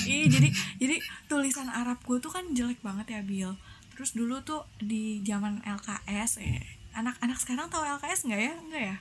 Iya 0.06 0.30
jadi 0.30 0.54
jadi 0.78 1.02
tulisan 1.26 1.66
Arab 1.66 1.98
gue 2.06 2.22
tuh 2.22 2.30
kan 2.30 2.46
jelek 2.54 2.78
banget 2.86 3.10
ya 3.10 3.26
Bill. 3.26 3.58
Terus 3.98 4.14
dulu 4.14 4.38
tuh 4.46 4.62
di 4.78 5.26
zaman 5.26 5.66
LKS 5.66 6.46
eh 6.46 6.62
anak-anak 6.94 7.42
sekarang 7.42 7.74
tahu 7.74 7.82
LKS 7.82 8.30
nggak 8.30 8.42
ya? 8.46 8.54
Nggak 8.70 8.84
ya? 8.86 8.96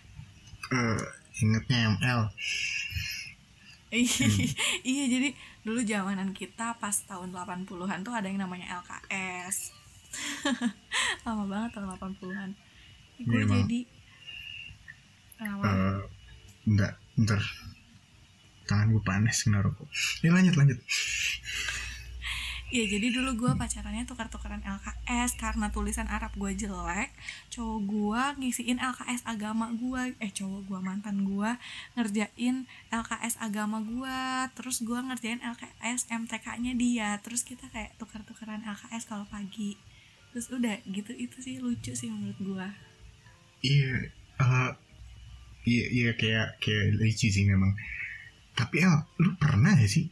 Eh, 0.72 1.04
ingetnya 1.44 1.92
ML. 1.92 2.20
Iya 3.92 5.04
jadi 5.04 5.36
dulu 5.68 5.84
zamanan 5.84 6.32
kita 6.32 6.80
pas 6.80 6.96
tahun 7.04 7.36
80-an 7.36 8.00
tuh 8.00 8.14
ada 8.16 8.24
yang 8.24 8.40
namanya 8.40 8.80
LKS. 8.80 9.76
Lama 11.28 11.44
banget 11.44 11.70
tahun 11.76 11.92
80-an. 12.00 12.50
Gue 13.22 13.42
jadi 13.44 13.80
apa? 15.42 15.66
Eh, 15.68 16.00
enggak, 16.70 16.92
ntar 17.20 17.42
tangan 18.64 18.96
gue 18.96 19.02
panas 19.04 19.36
kena 19.44 19.60
rokok. 19.60 19.88
Ini 20.24 20.30
lanjut 20.32 20.54
lanjut. 20.56 20.78
Iya 22.72 22.88
jadi 22.96 23.12
dulu 23.12 23.36
gue 23.36 23.52
pacarannya 23.52 24.08
tukar-tukaran 24.08 24.64
LKS 24.64 25.36
karena 25.36 25.68
tulisan 25.68 26.08
Arab 26.08 26.32
gue 26.40 26.56
jelek. 26.56 27.12
Cowok 27.52 27.80
gue 27.84 28.22
ngisiin 28.40 28.80
LKS 28.80 29.28
agama 29.28 29.68
gue 29.76 30.16
eh 30.16 30.32
cowok 30.32 30.72
gue 30.72 30.78
mantan 30.80 31.20
gue 31.20 31.52
ngerjain 32.00 32.64
LKS 32.88 33.44
agama 33.44 33.84
gue 33.84 34.16
terus 34.56 34.80
gue 34.80 34.96
ngerjain 34.96 35.44
LKS 35.44 36.08
MTK-nya 36.08 36.72
dia. 36.72 37.20
Terus 37.20 37.44
kita 37.44 37.68
kayak 37.68 37.92
tukar-tukaran 38.00 38.64
LKS 38.64 39.04
kalau 39.04 39.28
pagi. 39.28 39.76
Terus 40.32 40.48
udah 40.48 40.80
gitu. 40.88 41.12
Itu 41.12 41.44
sih 41.44 41.60
lucu 41.60 41.92
sih 41.92 42.08
menurut 42.08 42.40
gue 42.40 42.66
Iya, 43.62 44.10
eh, 44.40 44.70
iya 45.68 45.84
iya 45.92 46.10
kayak 46.16 46.56
kayak 46.56 46.96
lucu 46.96 47.28
sih 47.28 47.44
memang. 47.44 47.76
Tapi 48.56 48.80
El, 48.80 48.96
lu 49.20 49.36
pernah 49.36 49.76
gak 49.76 49.92
sih 49.92 50.08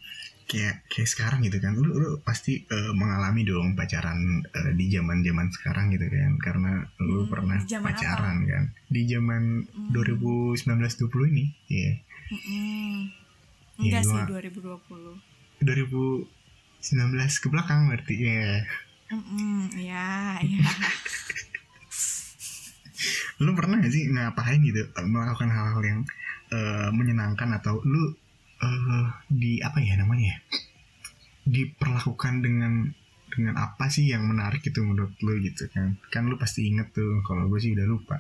kayak 0.51 0.75
kayak 0.93 1.09
sekarang 1.09 1.41
gitu 1.47 1.59
kan? 1.65 1.73
Lu 1.79 1.91
lu 1.95 2.09
pasti 2.27 2.53
eh, 2.67 2.93
mengalami 2.93 3.43
dong 3.47 3.69
pacaran 3.79 4.19
eh, 4.59 4.73
di 4.79 4.87
zaman 4.95 5.19
zaman 5.23 5.47
sekarang 5.57 5.87
gitu 5.95 6.07
kan? 6.11 6.33
Karena 6.43 6.73
lu 6.99 7.23
Hmm, 7.23 7.31
pernah 7.33 7.59
pacaran 7.87 8.37
kan? 8.45 8.65
Di 8.95 9.03
zaman 9.07 9.43
Hmm. 9.71 9.91
2019-20 9.95 11.31
ini, 11.33 11.45
iya. 11.71 11.93
Mm-mm. 12.31 13.11
Iya, 13.81 14.03
enggak 14.03 14.03
sih 14.05 14.19
gua- 14.19 14.29
2020 14.29 15.15
2019 15.61 16.27
ke 17.43 17.47
belakang 17.49 17.81
berarti 17.89 18.15
ya. 18.19 18.67
Mm-mm, 19.11 19.75
ya 19.83 20.39
ya 20.53 20.71
Lu 23.41 23.57
pernah 23.57 23.81
gak 23.81 23.93
sih 23.93 24.05
ngapain 24.13 24.61
gitu 24.61 24.83
melakukan 25.09 25.49
hal-hal 25.49 25.83
yang 25.83 26.01
eh, 26.53 26.89
menyenangkan 26.93 27.49
atau 27.57 27.81
lu 27.83 28.13
eh, 28.61 29.07
di 29.29 29.61
apa 29.65 29.79
ya 29.81 29.97
namanya 30.01 30.37
ya? 30.37 30.39
diperlakukan 31.51 32.45
dengan 32.45 32.95
dengan 33.31 33.55
apa 33.59 33.91
sih 33.91 34.07
yang 34.11 34.27
menarik 34.27 34.63
itu 34.63 34.83
menurut 34.83 35.15
lu 35.23 35.39
gitu 35.43 35.67
kan? 35.73 35.99
Kan 36.13 36.31
lu 36.31 36.37
pasti 36.39 36.67
inget 36.67 36.91
tuh. 36.95 37.23
Kalau 37.27 37.47
gue 37.51 37.59
sih 37.59 37.75
udah 37.75 37.87
lupa. 37.89 38.19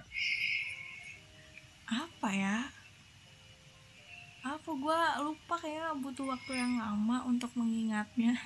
apa 1.90 2.30
ya 2.30 2.70
apa 4.40 4.70
gue 4.70 5.00
lupa 5.26 5.54
kayaknya 5.59 5.90
butuh 5.99 6.26
waktu 6.30 6.52
yang 6.54 6.78
lama 6.78 7.26
untuk 7.26 7.50
mengingatnya. 7.59 8.38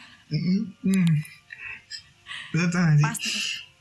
Lu 2.55 2.65
tau 2.71 2.89
sih? 2.97 3.05
pasti 3.05 3.31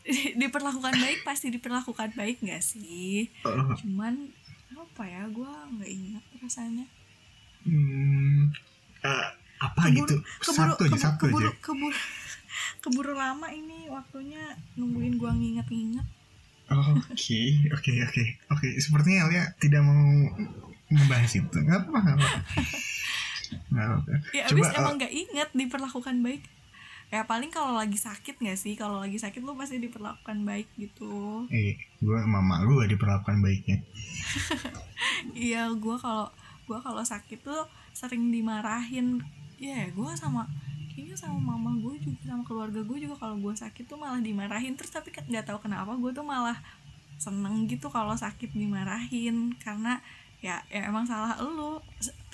diperlakukan 0.41 0.93
baik 0.99 1.19
pasti 1.23 1.47
diperlakukan 1.53 2.11
baik 2.19 2.43
nggak 2.43 2.59
sih 2.59 3.31
Oh, 3.47 3.71
cuman 3.79 4.33
apa 4.75 5.03
ya 5.07 5.23
gue 5.31 5.47
nggak 5.47 5.91
ingat 5.91 6.23
rasanya 6.43 6.85
hmm, 7.67 8.41
eh, 9.03 9.27
apa 9.63 9.81
gitu? 9.91 10.19
keburu 10.43 10.55
Satu 10.55 10.81
aja, 10.83 10.95
keburu 10.95 10.99
satu 10.99 11.23
keburu, 11.27 11.49
aja. 11.49 11.59
keburu 11.63 11.99
keburu 12.83 13.13
lama 13.15 13.47
ini 13.51 13.87
waktunya 13.87 14.43
nungguin 14.75 15.15
gue 15.15 15.31
nginget-nginget 15.31 16.07
Oke, 16.73 17.69
oke, 17.69 17.91
oke, 18.07 18.23
oke. 18.49 18.67
Sepertinya 18.81 19.27
Alia 19.29 19.45
tidak 19.61 19.83
mau 19.85 19.99
membahas 20.89 21.31
itu. 21.37 21.53
Nggak 21.53 21.85
apa-apa. 21.85 22.17
Nggak 23.69 23.85
apa-apa. 23.85 24.11
ya 24.33 24.43
Coba, 24.49 24.57
abis 24.57 24.67
eh, 24.71 24.77
emang 24.81 24.95
nggak 24.97 25.13
inget 25.13 25.49
diperlakukan 25.53 26.15
baik 26.25 26.41
ya 27.13 27.29
paling 27.29 27.53
kalau 27.53 27.77
lagi 27.77 27.93
sakit 27.93 28.41
nggak 28.41 28.57
sih 28.57 28.73
kalau 28.73 29.05
lagi 29.05 29.21
sakit 29.21 29.45
lu 29.45 29.53
pasti 29.53 29.77
diperlakukan 29.77 30.33
baik 30.49 30.65
gitu 30.81 31.45
Eh, 31.53 31.77
gue 32.01 32.19
mama 32.25 32.65
gue 32.65 32.89
diperlakukan 32.89 33.37
baiknya. 33.37 33.85
iya 35.37 35.69
gue 35.69 35.95
kalau 36.01 36.33
gue 36.73 36.81
kalau 36.81 37.05
sakit 37.05 37.45
tuh 37.45 37.69
sering 37.93 38.33
dimarahin. 38.33 39.21
Ya 39.61 39.85
gue 39.93 40.11
sama 40.17 40.49
kayaknya 40.89 41.13
sama 41.13 41.53
mama 41.53 41.77
gue 41.77 42.01
juga 42.01 42.21
sama 42.25 42.41
keluarga 42.41 42.81
gue 42.81 42.97
juga 42.97 43.15
kalau 43.21 43.37
gue 43.37 43.53
sakit 43.53 43.85
tuh 43.85 44.01
malah 44.01 44.17
dimarahin. 44.17 44.73
Terus 44.73 44.89
tapi 44.89 45.13
kan 45.13 45.21
nggak 45.29 45.45
tahu 45.53 45.69
kenapa 45.69 45.93
gue 45.93 46.09
tuh 46.09 46.25
malah 46.25 46.57
seneng 47.21 47.69
gitu 47.69 47.93
kalau 47.93 48.17
sakit 48.17 48.57
dimarahin. 48.57 49.53
Karena 49.61 50.01
ya 50.41 50.65
ya 50.73 50.89
emang 50.89 51.05
salah 51.05 51.37
lu 51.37 51.77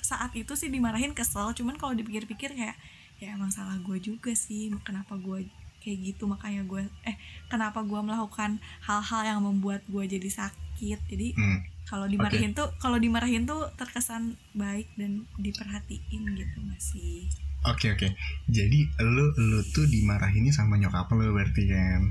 saat 0.00 0.32
itu 0.32 0.56
sih 0.56 0.72
dimarahin 0.72 1.12
kesel 1.12 1.52
cuman 1.52 1.76
kalau 1.76 1.92
dipikir-pikir 1.92 2.56
kayak 2.56 2.74
ya 3.20 3.36
emang 3.36 3.52
salah 3.52 3.76
gue 3.78 4.00
juga 4.00 4.32
sih 4.32 4.72
kenapa 4.80 5.20
gue 5.20 5.44
kayak 5.84 6.16
gitu. 6.16 6.24
Makanya 6.24 6.64
gue 6.64 6.88
eh 7.04 7.20
kenapa 7.52 7.84
gue 7.84 8.00
melakukan 8.00 8.56
hal-hal 8.88 9.36
yang 9.36 9.40
membuat 9.44 9.84
gue 9.84 10.08
jadi 10.08 10.30
sakit. 10.32 10.98
Jadi 11.12 11.36
Hmm. 11.36 11.60
Kalau 11.90 12.06
dimarahin 12.06 12.54
tuh 12.54 12.70
kalau 12.78 13.02
dimarahin 13.02 13.42
tuh 13.50 13.66
terkesan 13.74 14.38
baik 14.54 14.86
dan 14.94 15.26
diperhatiin 15.42 16.22
gitu 16.38 16.58
masih 16.62 17.26
Oke 17.60 17.92
oke. 17.92 18.08
Jadi 18.48 18.88
lu 19.04 19.36
lu 19.36 19.60
tuh 19.76 19.84
dimarahinnya 19.84 20.48
sama 20.48 20.80
nyokap 20.80 21.12
lu 21.12 21.28
berarti 21.36 21.68
kan? 21.68 22.08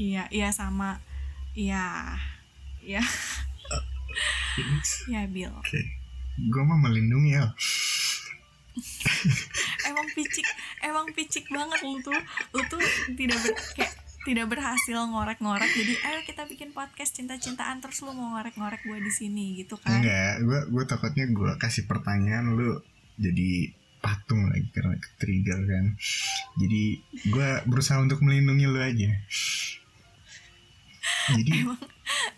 iya 0.00 0.24
iya 0.32 0.48
sama 0.48 0.96
iya 1.52 2.16
iya 2.80 3.04
ya 5.12 5.20
Bill 5.28 5.52
Oke. 5.52 5.80
Gue 6.48 6.62
mah 6.64 6.80
melindungi 6.80 7.36
ya. 7.36 7.52
emang 9.90 10.08
picik 10.16 10.46
emang 10.80 11.06
picik 11.12 11.44
banget 11.52 11.84
lu 11.84 12.00
tuh 12.00 12.16
lu 12.56 12.62
tuh 12.70 12.80
tidak 13.18 13.36
ber, 13.44 13.52
kayak 13.76 13.92
tidak 14.28 14.46
berhasil 14.52 14.98
ngorek-ngorek 15.00 15.70
jadi 15.72 15.94
ayo 16.12 16.20
kita 16.28 16.44
bikin 16.44 16.76
podcast 16.76 17.16
cinta-cintaan 17.16 17.80
terus 17.80 18.04
lu 18.04 18.12
mau 18.12 18.36
ngorek-ngorek 18.36 18.84
gue 18.84 18.98
di 19.00 19.12
sini 19.12 19.44
gitu 19.56 19.80
kan 19.80 20.00
Enggak, 20.00 20.44
gue 20.44 20.60
gue 20.68 20.84
takutnya 20.84 21.24
gue 21.32 21.50
kasih 21.56 21.88
pertanyaan 21.88 22.52
lu 22.52 22.80
jadi 23.16 23.72
patung 24.00 24.48
lagi 24.48 24.64
karena 24.72 24.96
trigger 25.20 25.60
kan. 25.68 25.92
Jadi 26.56 27.04
gue 27.28 27.48
berusaha 27.68 28.00
untuk 28.00 28.24
melindungi 28.24 28.64
lu 28.64 28.80
aja. 28.80 29.12
Jadi 31.36 31.50
emang 31.52 31.80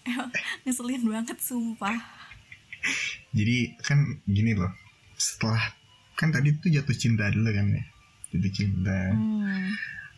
emang 0.02 0.30
ngeselin 0.66 1.06
banget 1.06 1.38
sumpah 1.38 2.22
jadi 3.32 3.78
kan 3.80 4.20
gini 4.28 4.52
loh. 4.52 4.70
Setelah 5.16 5.72
kan 6.18 6.30
tadi 6.30 6.52
tuh 6.60 6.68
jatuh 6.68 6.96
cinta 6.96 7.30
dulu 7.32 7.48
kan 7.48 7.66
ya. 7.72 7.84
Jatuh 8.34 8.52
cinta. 8.52 8.98
hmm. 9.16 9.70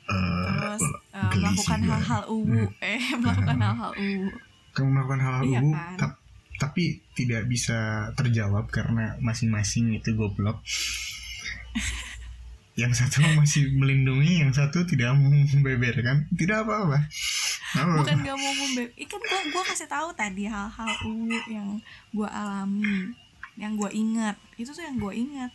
Eh, 0.07 0.47
terus 0.47 0.85
eh, 1.11 1.29
geli 1.31 1.45
melakukan 1.45 1.59
sih 1.75 1.85
gua. 1.85 1.95
hal-hal 1.97 2.23
uwu 2.29 2.63
eh 2.79 3.03
melakukan 3.21 3.59
hal-hal 3.59 3.93
uwu 3.95 4.29
kamu 4.71 4.89
melakukan 4.91 5.21
hal-hal 5.21 5.43
Iya 5.45 5.59
ubu, 5.59 5.71
kan? 5.73 5.97
tap- 5.97 6.21
tapi 6.55 6.83
tidak 7.13 7.43
bisa 7.45 7.79
terjawab 8.15 8.67
karena 8.69 9.19
masing-masing 9.19 9.91
itu 9.93 10.15
goblok. 10.15 10.63
yang 12.75 12.91
satu 12.91 13.23
masih 13.35 13.71
melindungi, 13.73 14.43
yang 14.43 14.51
satu 14.51 14.83
tidak 14.83 15.15
mau 15.15 15.31
membeberkan. 15.31 16.27
Tidak 16.31 16.59
apa-apa. 16.61 17.07
Apa? 17.75 17.91
bukan 17.99 18.23
gak 18.23 18.35
mau 18.35 18.55
membeb 18.57 18.87
ikan 18.97 19.19
gua 19.21 19.41
gua 19.51 19.63
kasih 19.65 19.87
tahu 19.87 20.11
tadi 20.13 20.47
hal-hal 20.47 20.91
uwu 21.05 21.27
yang 21.49 21.75
gua 22.11 22.31
alami 22.31 23.11
yang 23.55 23.75
gua 23.75 23.91
ingat 23.91 24.39
itu 24.55 24.71
tuh 24.71 24.79
yang 24.81 24.95
gua 24.95 25.11
ingat 25.11 25.51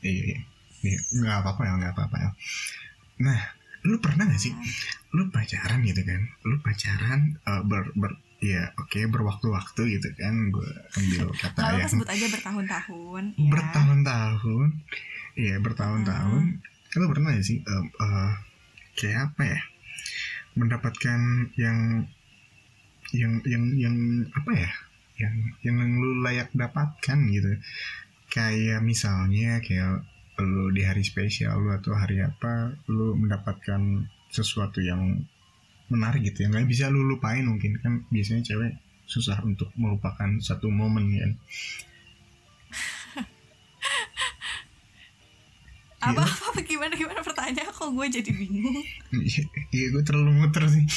Iya, 0.00 0.12
iya. 0.26 0.38
Iya, 0.82 0.98
nggak 1.14 1.36
apa-apa 1.40 1.62
ya, 1.62 1.72
nggak 1.78 1.92
apa-apa 1.94 2.16
ya. 2.18 2.30
Nah, 3.22 3.40
lu 3.82 3.98
pernah 3.98 4.30
gak 4.30 4.38
sih? 4.42 4.54
Lu 5.14 5.28
pacaran 5.34 5.82
gitu 5.82 6.02
kan? 6.06 6.22
Lu 6.46 6.56
pacaran 6.62 7.20
eh, 7.34 7.62
ber, 7.66 7.90
ber 7.98 8.12
ya 8.42 8.74
oke 8.78 8.98
berwaktu-waktu 9.10 9.98
gitu 9.98 10.08
kan? 10.18 10.50
Gue 10.54 10.70
ambil 10.98 11.30
kata 11.34 11.58
lalu 11.62 11.78
yang 11.82 11.90
sebut 11.90 12.08
aja 12.10 12.26
bertahun-tahun 12.30 13.24
ya. 13.38 13.50
bertahun-tahun. 13.50 14.68
Iya 15.38 15.56
bertahun-tahun. 15.62 16.44
Lo 16.98 17.04
pernah 17.10 17.34
gak 17.34 17.46
sih 17.46 17.58
em, 17.62 17.86
eh, 17.90 18.32
kayak 18.98 19.18
apa 19.34 19.42
ya? 19.46 19.60
Mendapatkan 20.52 21.20
yang 21.58 21.78
yang 23.12 23.32
yang 23.44 23.64
yang 23.74 23.96
apa 24.30 24.50
ya? 24.54 24.70
Yang 25.18 25.34
yang 25.66 25.78
lu 25.98 26.22
layak 26.22 26.50
dapatkan 26.54 27.18
gitu. 27.34 27.50
Kayak 28.32 28.80
misalnya 28.80 29.60
kayak 29.60 30.06
lu 30.44 30.74
di 30.74 30.82
hari 30.84 31.06
spesial 31.06 31.62
lu 31.62 31.70
atau 31.72 31.94
hari 31.94 32.20
apa 32.20 32.74
lu 32.90 33.14
mendapatkan 33.16 34.04
sesuatu 34.28 34.82
yang 34.82 35.22
menarik 35.88 36.24
gitu 36.26 36.46
yang 36.46 36.56
nggak 36.56 36.68
bisa 36.68 36.88
lu 36.88 37.04
lupain 37.04 37.44
mungkin 37.44 37.76
kan 37.80 38.02
biasanya 38.08 38.42
cewek 38.42 38.72
susah 39.06 39.38
untuk 39.44 39.68
melupakan 39.76 40.40
satu 40.40 40.72
momen 40.72 41.04
kan. 41.14 41.32
Apa 46.02 46.26
apa 46.26 46.58
gimana 46.66 46.98
gimana 46.98 47.22
pertanyaan? 47.22 47.70
Kok 47.70 47.94
gue 47.94 48.06
jadi 48.10 48.34
bingung? 48.34 48.74
Iya, 49.14 49.46
iya 49.70 49.86
gue 49.94 50.02
terlalu 50.02 50.34
muter 50.34 50.66
sih. 50.66 50.82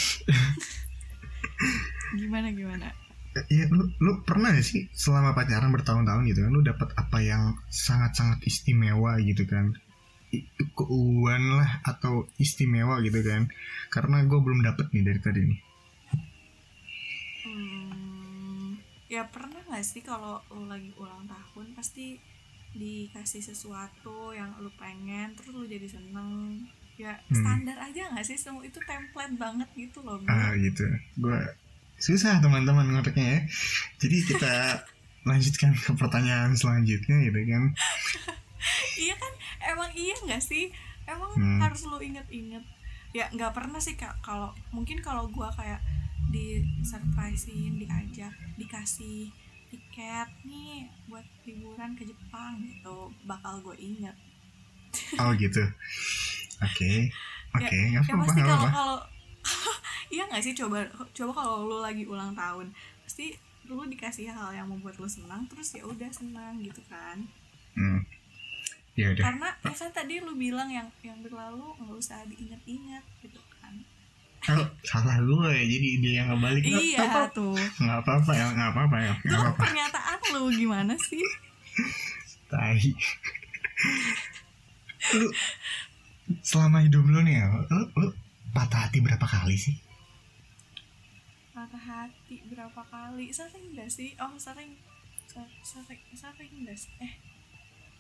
gimana 2.26 2.50
gimana 2.50 2.90
Iya, 3.36 3.68
lu, 3.68 3.92
lu 4.00 4.24
pernah 4.24 4.56
gak 4.56 4.64
sih 4.64 4.88
selama 4.96 5.36
pacaran 5.36 5.68
bertahun-tahun 5.76 6.24
gitu 6.32 6.40
kan, 6.48 6.52
lu 6.56 6.64
dapat 6.64 6.90
apa 6.96 7.20
yang 7.20 7.60
sangat-sangat 7.68 8.40
istimewa 8.48 9.20
gitu 9.20 9.44
kan? 9.44 9.76
Keuuan 10.76 11.60
lah 11.60 11.84
atau 11.84 12.32
istimewa 12.40 13.04
gitu 13.04 13.20
kan? 13.28 13.52
Karena 13.92 14.24
gue 14.24 14.40
belum 14.40 14.64
dapet 14.64 14.88
nih 14.96 15.04
dari 15.04 15.20
tadi 15.20 15.42
nih. 15.52 15.60
Hmm, 17.44 18.80
ya 19.12 19.28
pernah 19.28 19.60
nggak 19.68 19.84
sih 19.84 20.00
kalau 20.00 20.40
lo 20.56 20.72
lagi 20.72 20.96
ulang 20.96 21.28
tahun 21.28 21.76
pasti 21.76 22.16
dikasih 22.76 23.40
sesuatu 23.40 24.36
yang 24.36 24.52
lu 24.60 24.68
pengen 24.76 25.32
terus 25.36 25.56
lu 25.56 25.64
jadi 25.64 25.88
seneng 25.88 26.64
ya 26.96 27.16
Hmm. 27.32 27.40
standar 27.40 27.78
aja 27.80 28.12
nggak 28.12 28.24
sih 28.28 28.40
semua 28.40 28.64
itu 28.64 28.80
template 28.84 29.36
banget 29.36 29.68
gitu 29.76 30.00
loh. 30.04 30.20
Ah 30.28 30.56
gitu. 30.56 30.88
Gue 31.20 31.36
susah 31.98 32.40
teman-teman 32.40 32.88
ngoteknya 32.92 33.26
ya. 33.26 33.40
Jadi 33.98 34.18
kita 34.26 34.54
lanjutkan 35.30 35.74
ke 35.74 35.92
pertanyaan 35.96 36.54
selanjutnya 36.54 37.18
gitu 37.24 37.40
kan. 37.50 37.64
iya 39.04 39.14
kan 39.14 39.34
emang 39.74 39.90
iya 39.94 40.16
nggak 40.26 40.42
sih 40.42 40.70
emang 41.06 41.32
Hmm. 41.36 41.60
harus 41.62 41.86
lu 41.86 42.02
inget-inget 42.02 42.64
ya 43.12 43.30
nggak 43.30 43.54
pernah 43.54 43.78
sih 43.78 43.94
kak 43.94 44.18
kalau 44.20 44.50
mungkin 44.72 44.98
kalau 45.00 45.30
gua 45.30 45.52
kayak 45.54 45.78
di 46.34 46.64
surprisein 46.82 47.78
diajak 47.78 48.34
dikasih 48.58 49.30
tiket 49.70 50.30
nih 50.44 50.90
buat 51.06 51.22
liburan 51.46 51.94
ke 51.94 52.04
Jepang 52.04 52.58
gitu 52.64 53.14
bakal 53.24 53.62
gue 53.62 53.76
inget 53.78 54.16
Oh 55.20 55.36
gitu. 55.36 55.60
Oke. 56.66 57.12
Oke, 57.56 57.78
nggak 57.92 58.04
ya 58.08 58.16
apa-apa, 58.16 58.24
pasti 58.28 58.42
kalau 58.72 58.96
iya 60.10 60.24
nggak 60.26 60.42
sih 60.42 60.54
coba 60.54 60.86
coba 61.12 61.32
kalau 61.34 61.66
lu 61.66 61.78
lagi 61.80 62.04
ulang 62.04 62.34
tahun 62.34 62.70
pasti 63.02 63.34
lu 63.66 63.82
dikasih 63.84 64.30
hal 64.30 64.52
yang 64.52 64.68
membuat 64.68 64.96
lu 64.96 65.06
senang 65.06 65.46
terus 65.46 65.74
ya 65.74 65.84
udah 65.84 66.10
senang 66.10 66.58
gitu 66.60 66.82
kan 66.86 67.20
Hmm. 67.76 68.00
Ya 68.96 69.12
udah. 69.12 69.20
karena 69.28 69.50
ya 69.60 69.74
kan 69.76 69.92
tadi 69.92 70.24
lu 70.24 70.32
bilang 70.34 70.72
yang 70.72 70.88
yang 71.02 71.20
berlalu 71.20 71.76
nggak 71.76 71.92
usah 71.94 72.24
diingat-ingat 72.26 73.04
gitu 73.20 73.42
kan 73.54 73.76
Oh, 74.46 74.62
salah 74.80 75.18
gue 75.18 75.50
ya, 75.50 75.66
jadi 75.66 75.88
dia 76.00 76.14
yang 76.22 76.28
ngebalik. 76.30 76.62
Nggak 76.62 76.84
iya 76.86 77.02
apa-apa. 77.02 77.34
tuh 77.34 77.58
nggak 77.82 77.98
apa-apa 78.00 78.32
ya 78.32 78.46
nggak 78.48 78.70
apa-apa 78.72 78.96
ya 78.96 79.14
nggak 79.18 79.40
apa-apa 79.42 79.62
pernyataan 79.66 80.20
lu 80.32 80.44
gimana 80.54 80.94
sih 81.02 81.26
tai 82.46 82.78
lu 85.14 85.28
selama 86.42 86.82
hidup 86.82 87.04
lu 87.04 87.20
nih 87.22 87.36
ya 87.38 87.46
lu, 87.68 87.84
lu 87.92 88.08
patah 88.52 88.88
hati 88.88 89.02
berapa 89.02 89.26
kali 89.26 89.58
sih 89.58 89.76
patah 91.56 91.80
hati 91.80 92.44
berapa 92.52 92.84
kali. 92.92 93.32
Sering 93.32 93.72
gak 93.72 93.88
sih? 93.88 94.12
Oh 94.20 94.36
sering. 94.36 94.76
Ser- 95.24 95.56
sering 95.64 96.04
sering 96.12 96.52
gak 96.68 96.76
sih? 96.76 96.92
Eh 97.00 97.16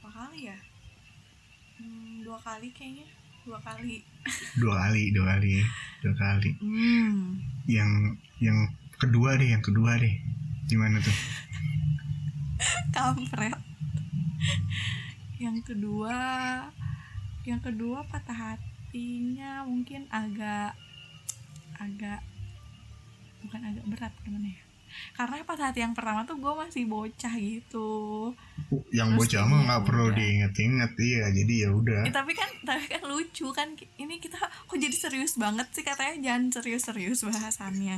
berapa 0.03 0.11
kali 0.11 0.51
ya? 0.51 0.59
Hmm, 1.79 2.19
dua 2.27 2.35
kali 2.43 2.67
kayaknya. 2.75 3.07
Dua 3.47 3.61
kali. 3.63 4.03
Dua 4.61 4.75
kali 4.83 5.15
dua 5.15 5.39
kali 5.39 5.63
dua 6.03 6.13
kali. 6.19 6.51
Hmm. 6.59 7.39
Yang 7.63 8.19
yang 8.43 8.59
kedua 8.99 9.39
deh 9.39 9.47
yang 9.55 9.63
kedua 9.63 9.95
deh. 10.03 10.15
Gimana 10.67 10.99
tuh? 10.99 11.15
Kampret. 12.91 13.55
Yang 15.39 15.57
kedua 15.63 16.17
yang 17.45 17.61
kedua 17.61 18.01
patah 18.09 18.33
hatinya 18.33 19.61
mungkin 19.63 20.09
agak 20.09 20.73
agak 21.77 22.25
bukan 23.45 23.61
agak 23.61 23.85
berat 23.87 24.13
gimana 24.25 24.49
ya 24.49 24.65
karena 25.15 25.43
patah 25.47 25.71
hati 25.71 25.79
yang 25.79 25.95
pertama 25.95 26.27
tuh 26.27 26.39
gue 26.39 26.53
masih 26.55 26.83
bocah 26.87 27.33
gitu. 27.39 27.89
Yang 28.91 29.09
Terus 29.11 29.19
bocah 29.19 29.43
mah 29.47 29.59
ya 29.59 29.65
nggak 29.67 29.83
perlu 29.87 30.07
diinget-inget 30.11 30.91
iya 30.99 31.25
jadi 31.31 31.53
ya 31.67 31.69
udah. 31.71 32.01
Eh, 32.07 32.13
tapi 32.15 32.31
kan 32.35 32.49
tapi 32.63 32.85
kan 32.91 33.01
lucu 33.07 33.47
kan 33.55 33.75
ini 33.99 34.19
kita 34.19 34.39
kok 34.39 34.75
jadi 34.75 34.95
serius 34.95 35.39
banget 35.39 35.67
sih 35.71 35.83
katanya 35.87 36.15
jangan 36.19 36.43
serius-serius 36.51 37.23
bahasannya. 37.23 37.95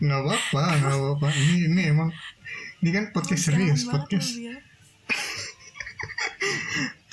Nggak 0.00 0.20
apa-apa 0.24 0.62
nggak 0.80 0.96
apa-apa. 0.96 1.28
Ini 1.36 1.56
ini 1.68 1.82
emang 1.92 2.08
ini 2.80 2.90
kan 2.90 3.04
podcast 3.12 3.44
Oh, 3.44 3.46
serius 3.52 3.80
podcast. 3.88 4.30
Bil. 4.36 4.56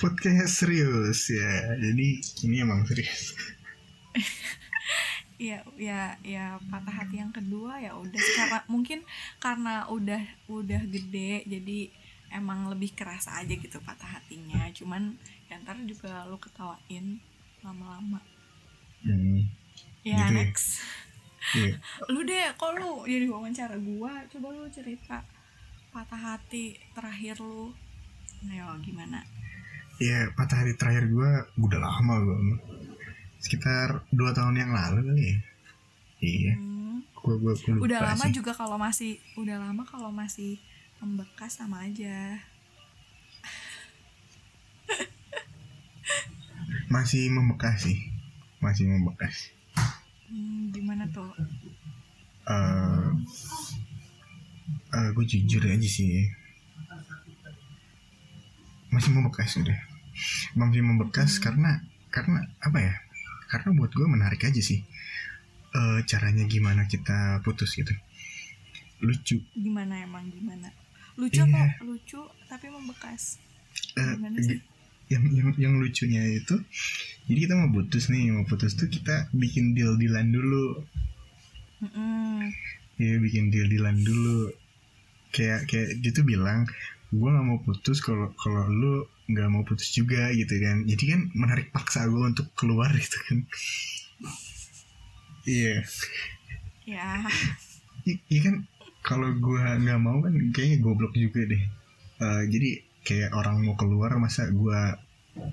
podcast 0.00 0.52
serius 0.64 1.20
ya. 1.28 1.76
Jadi 1.76 2.08
ini 2.48 2.56
emang 2.64 2.88
serius 2.88 3.36
Iya, 5.40 5.64
ya, 5.80 6.00
ya 6.20 6.60
patah 6.68 6.92
hati 7.00 7.16
yang 7.16 7.32
kedua 7.32 7.80
ya 7.80 7.96
udah 7.96 8.20
karena 8.36 8.60
mungkin 8.68 9.00
karena 9.40 9.88
udah 9.88 10.20
udah 10.52 10.82
gede 10.84 11.48
jadi 11.48 11.88
emang 12.28 12.68
lebih 12.68 12.92
kerasa 12.92 13.40
aja 13.40 13.48
gitu 13.56 13.80
patah 13.80 14.20
hatinya. 14.20 14.68
Cuman 14.76 15.16
ya 15.48 15.56
ntar 15.64 15.80
juga 15.88 16.28
lu 16.28 16.36
ketawain 16.36 17.18
lama-lama. 17.64 18.20
Hmm, 19.00 19.48
Ya 20.04 20.28
Gitu 20.28 20.28
ya? 20.28 20.36
next. 20.44 20.68
Iya. 21.56 21.74
lu 22.12 22.20
deh 22.28 22.52
kok 22.60 22.76
lu 22.76 23.08
jadi 23.08 23.24
wawancara 23.32 23.80
gua 23.80 24.12
coba 24.28 24.52
lu 24.52 24.68
cerita 24.68 25.24
patah 25.88 26.36
hati 26.36 26.76
terakhir 26.92 27.40
lu 27.40 27.72
ayo 28.44 28.76
gimana 28.84 29.24
Iya, 30.00 30.32
patah 30.32 30.64
hati 30.64 30.72
terakhir 30.80 31.12
gue 31.12 31.30
udah 31.60 31.76
lama 31.80 32.14
gue. 32.24 32.36
Sekitar 33.40 34.04
dua 34.12 34.30
tahun 34.30 34.54
yang 34.54 34.70
lalu 34.70 35.00
kali 35.02 35.22
ya. 35.24 35.36
Iya, 36.20 36.52
Hmm, 36.54 37.00
gue 37.16 37.34
gue 37.40 37.52
lupa 37.56 37.80
udah 37.88 38.00
lama 38.12 38.24
sih. 38.28 38.34
juga 38.36 38.52
kalau 38.52 38.76
masih 38.76 39.16
udah 39.34 39.56
lama 39.56 39.82
kalau 39.88 40.12
masih 40.12 40.60
membekas 41.00 41.56
sama 41.56 41.80
aja. 41.82 42.38
Masih 46.90 47.30
membekas 47.30 47.86
sih, 47.86 48.02
masih 48.58 48.84
membekas. 48.84 49.54
hmm, 50.26 50.74
gimana 50.74 51.06
tuh? 51.08 51.30
Eh 54.90 55.08
gue 55.14 55.24
jujur 55.24 55.62
aja 55.62 55.86
sih. 55.86 56.26
Masih 58.90 59.10
membekas 59.14 59.54
udah. 59.56 59.78
Masih 60.52 60.82
membekas 60.82 61.38
karena 61.38 61.86
karena 62.10 62.42
apa 62.58 62.78
ya 62.82 62.94
karena 63.50 63.74
buat 63.74 63.90
gue 63.90 64.06
menarik 64.06 64.42
aja 64.42 64.60
sih 64.60 64.80
Eh 65.70 66.00
caranya 66.04 66.42
gimana 66.44 66.82
kita 66.84 67.14
putus 67.40 67.74
gitu 67.74 67.90
lucu 69.00 69.38
gimana 69.54 70.00
emang 70.00 70.26
gimana 70.28 70.70
lucu 71.14 71.40
Iya. 71.40 71.50
kok 71.76 71.84
lucu 71.84 72.20
tapi 72.46 72.66
membekas 72.68 73.38
Eh, 73.92 74.14
Gimana 74.14 74.34
sih? 74.40 74.58
yang 75.06 75.24
yang 75.28 75.48
yang 75.56 75.74
lucunya 75.76 76.22
itu 76.28 76.58
jadi 77.24 77.38
kita 77.40 77.54
mau 77.56 77.70
putus 77.72 78.06
nih 78.08 78.30
mau 78.30 78.42
putus 78.42 78.74
tuh 78.74 78.86
kita 78.86 79.30
bikin 79.32 79.72
deal 79.72 79.94
dealan 79.94 80.30
dulu 80.30 80.82
Mm-mm. 81.80 82.50
Iya 82.96 83.16
bikin 83.18 83.48
deal 83.48 83.66
dealan 83.66 83.96
dulu 83.98 84.52
kayak 85.30 85.64
kayak 85.64 85.98
dia 85.98 86.10
tuh 86.10 86.22
bilang 86.22 86.66
gue 87.08 87.24
nggak 87.24 87.42
mau 87.42 87.58
putus 87.58 87.98
kalau 87.98 88.30
kalau 88.36 88.66
lu 88.68 88.94
nggak 89.30 89.48
mau 89.50 89.62
putus 89.62 89.90
juga 89.94 90.30
gitu 90.34 90.54
kan. 90.58 90.84
Jadi 90.84 91.04
kan 91.12 91.20
menarik 91.32 91.70
paksa 91.70 92.06
gue 92.06 92.20
untuk 92.22 92.50
keluar 92.58 92.90
gitu 92.94 93.18
kan. 93.26 93.38
Iya. 95.46 95.76
Ya. 96.84 97.24
I- 98.04 98.22
iya 98.28 98.40
kan 98.50 98.56
kalau 99.00 99.30
gue 99.32 99.60
nggak 99.62 100.00
mau 100.00 100.18
kan 100.20 100.34
kayaknya 100.52 100.78
goblok 100.84 101.14
juga 101.16 101.46
deh. 101.46 101.62
Eh, 102.20 102.42
jadi 102.52 102.70
kayak 103.00 103.30
orang 103.32 103.64
mau 103.64 103.74
keluar 103.80 104.12
masa 104.20 104.50
gue 104.52 104.80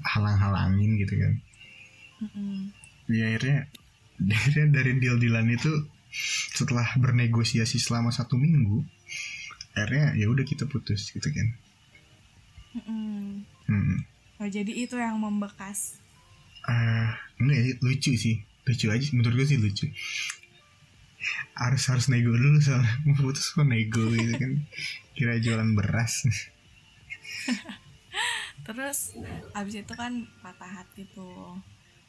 halang-halangin 0.03 0.99
gitu 0.99 1.15
kan. 1.15 1.33
Mm-mm. 2.17 2.73
ya 3.07 3.29
akhirnya 3.29 3.69
akhirnya 4.35 4.65
dari 4.73 4.97
deal 4.97 5.21
dealan 5.21 5.53
itu 5.53 5.69
setelah 6.57 6.97
bernegosiasi 6.97 7.77
selama 7.77 8.09
satu 8.09 8.41
minggu 8.41 8.81
akhirnya 9.77 10.17
ya 10.17 10.25
udah 10.25 10.41
kita 10.41 10.65
putus 10.65 11.13
gitu 11.13 11.29
kan 11.29 11.53
Mm-mm. 12.77 13.41
hmm. 13.65 13.97
Oh, 14.37 14.45
jadi 14.45 14.69
itu 14.69 14.93
yang 15.01 15.17
membekas. 15.17 15.97
Ah 16.61 17.17
enggak 17.41 17.65
sih 17.65 17.75
lucu 17.81 18.11
sih. 18.13 18.35
Lucu 18.69 18.93
aja 18.93 19.05
menurut 19.17 19.33
gue 19.33 19.47
sih 19.49 19.57
lucu. 19.57 19.89
Harus 21.57 21.89
harus 21.89 22.05
nego 22.13 22.37
dulu 22.37 22.61
soalnya 22.61 22.85
mau 23.09 23.17
putus 23.17 23.49
kok 23.49 23.65
nego 23.65 24.13
gitu 24.13 24.33
kan. 24.37 24.61
Kira 25.17 25.41
jualan 25.41 25.73
beras. 25.73 26.21
Terus 28.67 29.17
abis 29.57 29.81
itu 29.81 29.93
kan 29.97 30.29
patah 30.45 30.69
hati 30.69 31.09
tuh. 31.17 31.57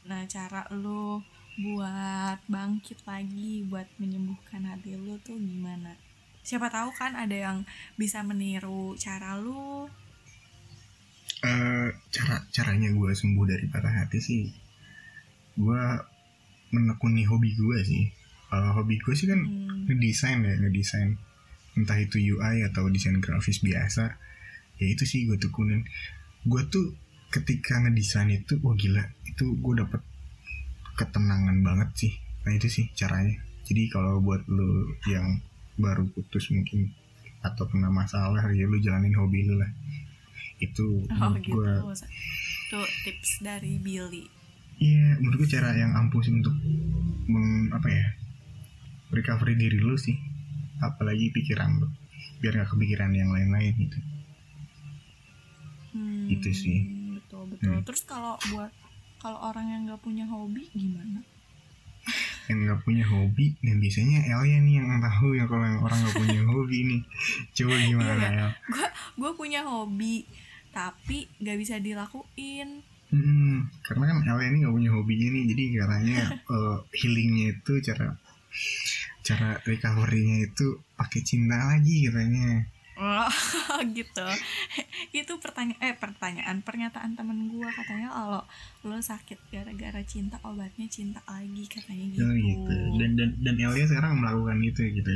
Nah 0.04 0.28
cara 0.28 0.68
lu 0.74 1.24
buat 1.59 2.44
bangkit 2.44 3.09
lagi 3.09 3.64
buat 3.64 3.88
menyembuhkan 3.96 4.68
hati 4.68 5.00
lu 5.00 5.16
tuh 5.24 5.40
gimana? 5.40 5.96
Siapa 6.44 6.68
tahu 6.68 6.92
kan 6.92 7.16
ada 7.16 7.33
yang 7.33 7.64
bisa 7.96 8.20
meniru 8.20 8.92
cara 9.00 9.40
lu 9.40 9.88
Eh, 11.38 11.88
cara 12.11 12.42
caranya 12.51 12.90
gue 12.90 13.11
sembuh 13.14 13.46
dari 13.46 13.70
patah 13.70 13.94
hati 13.94 14.18
sih 14.18 14.51
gue 15.55 15.83
menekuni 16.74 17.22
hobi 17.31 17.55
gue 17.55 17.79
sih. 17.87 18.11
Kalau 18.51 18.74
hobi 18.74 18.98
gue 18.98 19.14
sih 19.14 19.31
kan 19.31 19.46
hmm, 19.46 19.87
ngedesain 19.87 20.42
ya 20.42 20.55
ngedesain. 20.59 21.14
Entah 21.79 21.94
itu 22.03 22.18
UI 22.18 22.66
atau 22.66 22.90
desain 22.90 23.22
grafis 23.22 23.62
biasa 23.62 24.18
ya 24.83 24.87
itu 24.90 25.07
sih 25.07 25.31
gue 25.31 25.38
tekunin. 25.38 25.87
Gue 26.42 26.66
tuh 26.66 26.98
ketika 27.31 27.87
ngedesain 27.87 28.35
itu 28.35 28.59
wah 28.59 28.74
gila 28.74 29.07
itu 29.22 29.55
gue 29.62 29.74
dapet 29.79 30.03
ketenangan 30.98 31.62
banget 31.62 31.90
sih. 31.94 32.12
Nah 32.42 32.59
itu 32.59 32.66
sih 32.66 32.90
caranya. 32.98 33.38
Jadi 33.62 33.87
kalau 33.94 34.18
buat 34.18 34.42
lo 34.51 34.90
yang 35.07 35.38
baru 35.79 36.03
putus 36.11 36.51
mungkin 36.51 36.90
atau 37.46 37.70
kena 37.70 37.87
masalah 37.94 38.51
ya 38.51 38.66
lu 38.66 38.83
jalanin 38.83 39.14
hobi 39.14 39.46
lu 39.46 39.62
lah 39.62 39.70
itu 40.59 41.05
oh 41.05 41.33
gitu 41.37 41.57
gue 41.57 41.73
tuh 42.68 42.87
tips 43.03 43.40
dari 43.40 43.79
Billy 43.79 44.27
Iya, 44.79 45.18
menurut 45.18 45.42
gue 45.42 45.51
cara 45.51 45.75
yang 45.75 45.90
ampuh 45.90 46.23
sih 46.23 46.31
untuk 46.31 46.55
meng, 47.27 47.75
apa 47.75 47.90
ya 47.90 48.07
recovery 49.11 49.59
diri 49.59 49.75
lu 49.75 49.99
sih, 49.99 50.14
apalagi 50.79 51.35
pikiran 51.35 51.83
lu, 51.83 51.90
biar 52.38 52.62
gak 52.62 52.71
kepikiran 52.71 53.11
yang 53.11 53.27
lain-lain 53.29 53.75
gitu. 53.75 53.99
hmm, 55.92 56.31
Itu 56.31 56.51
sih. 56.53 56.79
betul 57.11 57.51
betul 57.51 57.75
Hmm. 57.75 57.83
terus 57.83 58.07
kalau 58.07 58.38
buat 58.49 58.71
kalau 59.18 59.42
orang 59.42 59.66
yang 59.66 59.81
nggak 59.85 59.99
punya 59.99 60.23
hobi 60.25 60.71
gimana 60.71 61.27
Yang 62.47 62.59
gak 62.71 62.81
punya 62.81 63.05
hobi, 63.05 63.59
dan 63.61 63.77
biasanya 63.77 64.25
Elia 64.25 64.62
nih 64.62 64.75
yang 64.79 65.03
tahu 65.03 65.35
ya 65.35 65.44
kalau 65.44 65.64
yang 65.66 65.83
orang 65.83 65.99
gak 66.01 66.16
punya 66.16 66.40
hobi 66.55 66.79
nih. 66.87 67.01
Coba 67.53 67.75
gimana 67.77 68.12
Iya, 68.14 68.31
ya? 68.33 68.49
gue 69.12 69.31
punya 69.35 69.61
hobi 69.61 70.23
tapi 70.79 71.27
nggak 71.43 71.59
bisa 71.59 71.83
dilakuin 71.83 72.87
Hmm, 73.09 73.64
karena 73.81 74.05
kan 74.12 74.21
Elia 74.21 74.53
ini 74.53 74.69
gak 74.69 74.75
punya 74.77 74.93
hobinya 74.93 75.33
nih, 75.33 75.45
jadi 75.49 75.62
katanya 75.81 76.19
eh, 76.45 76.77
healingnya 77.01 77.57
itu 77.57 77.73
cara 77.81 78.12
cara 79.25 79.57
recovery-nya 79.64 80.45
itu 80.45 80.77
pakai 80.93 81.21
cinta 81.25 81.57
lagi 81.73 82.05
katanya. 82.05 82.69
Oh 82.99 83.31
gitu 83.95 84.27
Itu 85.14 85.38
pertanyaan 85.38 85.79
Eh 85.79 85.95
pertanyaan 85.95 86.67
Pernyataan 86.67 87.14
temen 87.14 87.47
gue 87.47 87.69
Katanya 87.71 88.11
kalau 88.11 88.43
Lo 88.91 88.99
sakit 88.99 89.38
gara-gara 89.55 90.03
cinta 90.03 90.43
Obatnya 90.43 90.91
cinta 90.91 91.23
lagi 91.31 91.62
Katanya 91.71 92.11
gitu, 92.11 92.27
Oh, 92.27 92.35
gitu. 92.35 92.75
Dan 92.99 93.14
dan 93.14 93.31
dan 93.38 93.55
Elia 93.55 93.87
sekarang 93.87 94.19
melakukan 94.19 94.59
itu 94.67 94.83
gitu. 94.99 95.14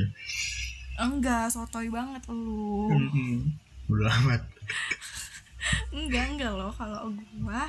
Enggak 0.94 1.51
Sotoy 1.51 1.90
banget 1.90 2.22
lu 2.31 2.87
Hmm, 2.87 3.51
Udah 3.90 4.14
amat. 4.22 4.46
Enggak 5.94 6.25
enggak 6.35 6.53
loh. 6.55 6.72
Kalau 6.75 7.11
gue 7.12 7.62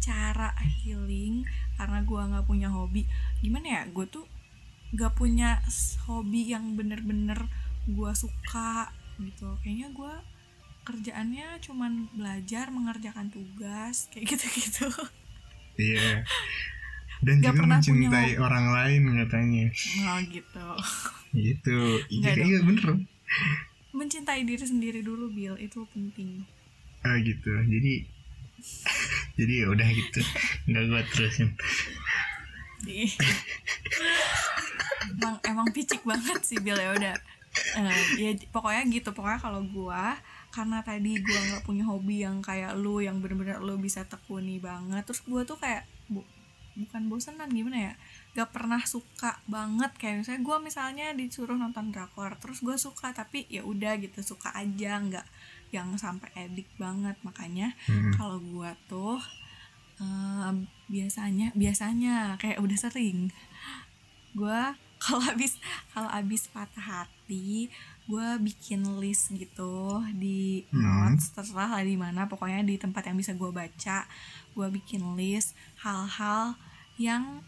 Cara 0.00 0.56
healing 0.80 1.44
Karena 1.76 2.00
gue 2.00 2.20
gak 2.20 2.46
punya 2.48 2.68
hobi 2.72 3.04
Gimana 3.44 3.66
ya? 3.68 3.82
Gue 3.92 4.08
tuh 4.08 4.24
Gak 4.96 5.14
punya 5.14 5.60
hobi 6.08 6.48
yang 6.48 6.74
bener-bener 6.74 7.46
Gue 7.84 8.10
suka 8.16 8.88
Gitu. 9.20 9.48
Kayaknya 9.60 9.88
gue 9.92 10.14
Kerjaannya 10.88 11.60
cuman 11.60 12.08
belajar 12.16 12.72
Mengerjakan 12.72 13.28
tugas 13.28 14.08
Kayak 14.08 14.36
gitu-gitu. 14.36 14.88
Iya. 15.76 16.24
Dan 17.24 17.44
Gak 17.44 17.52
juga 17.52 17.60
punya 17.60 17.76
mencintai 17.76 18.32
orang 18.40 18.66
lain 18.72 19.02
katanya. 19.12 19.66
Oh 20.08 20.20
gitu. 20.24 20.68
Gitu. 21.36 21.78
Iya, 22.08 22.32
Nggak 22.32 22.36
iya 22.48 22.58
bener. 22.64 22.88
Mencintai 23.92 24.42
diri 24.48 24.64
sendiri 24.64 25.04
dulu 25.04 25.28
Bill 25.28 25.60
Itu 25.60 25.84
penting 25.92 26.48
Ah 27.04 27.16
gitu. 27.20 27.50
Jadi 27.72 27.92
jadi 29.38 29.52
ya 29.64 29.66
udah 29.72 29.88
gitu. 29.88 30.20
Nggak 30.68 30.84
gua 30.90 31.02
terusin. 31.12 31.48
Emang 35.10 35.36
emang 35.44 35.68
picik 35.72 36.02
banget 36.04 36.40
sih 36.44 36.58
Bill 36.60 36.78
ya 36.78 36.92
udah 36.96 37.16
Eh, 37.50 38.02
ya 38.22 38.30
pokoknya 38.54 38.86
gitu 38.94 39.10
pokoknya 39.10 39.42
kalau 39.42 39.58
gua 39.74 40.14
karena 40.54 40.86
tadi 40.86 41.18
gua 41.18 41.40
nggak 41.50 41.62
punya 41.66 41.82
hobi 41.82 42.22
yang 42.22 42.38
kayak 42.38 42.78
lu 42.78 43.02
yang 43.02 43.18
bener-bener 43.18 43.58
lu 43.58 43.74
bisa 43.74 44.06
tekuni 44.06 44.62
banget 44.62 45.02
terus 45.02 45.18
gua 45.26 45.42
tuh 45.42 45.58
kayak 45.58 45.82
bu- 46.06 46.26
bukan 46.78 47.10
bosenan 47.10 47.50
gimana 47.50 47.90
ya 47.90 47.92
gak 48.38 48.54
pernah 48.54 48.78
suka 48.86 49.42
banget 49.50 49.90
kayak 49.98 50.22
misalnya 50.22 50.42
gua 50.46 50.56
misalnya 50.62 51.10
disuruh 51.18 51.58
nonton 51.58 51.90
drakor 51.90 52.38
terus 52.38 52.62
gua 52.62 52.78
suka 52.78 53.10
tapi 53.10 53.50
ya 53.50 53.66
udah 53.66 53.98
gitu 53.98 54.22
suka 54.22 54.54
aja 54.54 55.02
nggak 55.02 55.26
yang 55.70 55.94
sampai 55.94 56.28
edik 56.36 56.66
banget 56.76 57.14
makanya 57.22 57.74
Hmm. 57.86 58.10
kalau 58.14 58.38
gua 58.42 58.74
tuh 58.86 59.18
eh, 59.96 60.50
biasanya 60.86 61.54
biasanya 61.54 62.34
kayak 62.36 62.58
udah 62.58 62.78
sering 62.78 63.30
gua 64.32 64.74
kalau 65.02 65.22
habis 65.24 65.56
kalau 65.90 66.10
habis 66.12 66.44
patah 66.46 66.82
hati 66.82 67.70
gua 68.04 68.36
bikin 68.36 68.82
list 68.98 69.30
gitu 69.32 70.02
di 70.12 70.66
Hmm. 70.68 71.14
notes 71.14 71.30
terserah 71.30 71.78
lah 71.78 71.82
di 71.82 71.94
mana 71.94 72.26
pokoknya 72.26 72.60
di 72.62 72.76
tempat 72.76 73.06
yang 73.06 73.16
bisa 73.16 73.32
gua 73.32 73.48
baca 73.50 74.04
gua 74.52 74.66
bikin 74.68 75.14
list 75.14 75.54
hal-hal 75.78 76.58
yang 76.98 77.40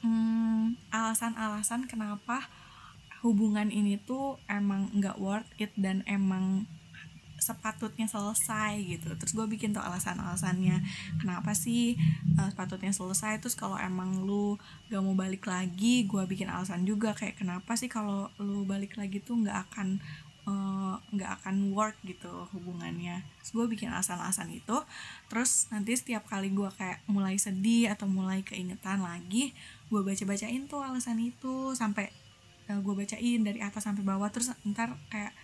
hmm, 0.00 0.76
alasan-alasan 0.90 1.86
kenapa 1.86 2.48
hubungan 3.20 3.68
ini 3.68 4.00
tuh 4.00 4.40
emang 4.44 4.88
nggak 4.92 5.16
worth 5.16 5.48
it 5.56 5.72
dan 5.76 6.00
emang 6.04 6.64
sepatutnya 7.50 8.06
selesai 8.06 8.78
gitu. 8.86 9.10
Terus 9.18 9.32
gue 9.34 9.46
bikin 9.50 9.74
tuh 9.74 9.82
alasan-alasannya. 9.82 10.78
Kenapa 11.18 11.50
sih 11.58 11.98
uh, 12.38 12.46
sepatutnya 12.46 12.94
selesai? 12.94 13.42
Terus 13.42 13.58
kalau 13.58 13.74
emang 13.74 14.22
lu 14.22 14.54
gak 14.86 15.02
mau 15.02 15.18
balik 15.18 15.50
lagi 15.50 16.06
gue 16.06 16.22
bikin 16.30 16.46
alasan 16.46 16.86
juga 16.86 17.10
kayak 17.12 17.42
kenapa 17.42 17.74
sih 17.74 17.90
kalau 17.90 18.30
lu 18.38 18.62
balik 18.62 18.94
lagi 18.94 19.18
tuh 19.18 19.42
nggak 19.42 19.58
akan 19.70 19.98
eh, 20.40 20.96
nggak 21.14 21.30
uh, 21.30 21.36
akan 21.42 21.56
work 21.74 21.98
gitu 22.06 22.30
hubungannya. 22.54 23.22
Terus 23.42 23.50
gue 23.54 23.66
bikin 23.70 23.90
alasan-alasan 23.90 24.50
itu. 24.54 24.76
Terus 25.26 25.66
nanti 25.74 25.94
setiap 25.98 26.26
kali 26.30 26.54
gue 26.54 26.70
kayak 26.78 27.02
mulai 27.10 27.36
sedih 27.36 27.90
atau 27.90 28.06
mulai 28.06 28.46
keingetan 28.46 29.02
lagi 29.02 29.52
gue 29.90 30.00
baca-bacain 30.06 30.70
tuh 30.70 30.86
alasan 30.86 31.18
itu 31.18 31.74
sampai 31.74 32.14
uh, 32.70 32.78
gue 32.78 32.94
bacain 32.94 33.40
dari 33.42 33.60
atas 33.62 33.86
sampai 33.86 34.06
bawah. 34.06 34.30
Terus 34.30 34.54
ntar 34.62 34.94
kayak 35.10 35.34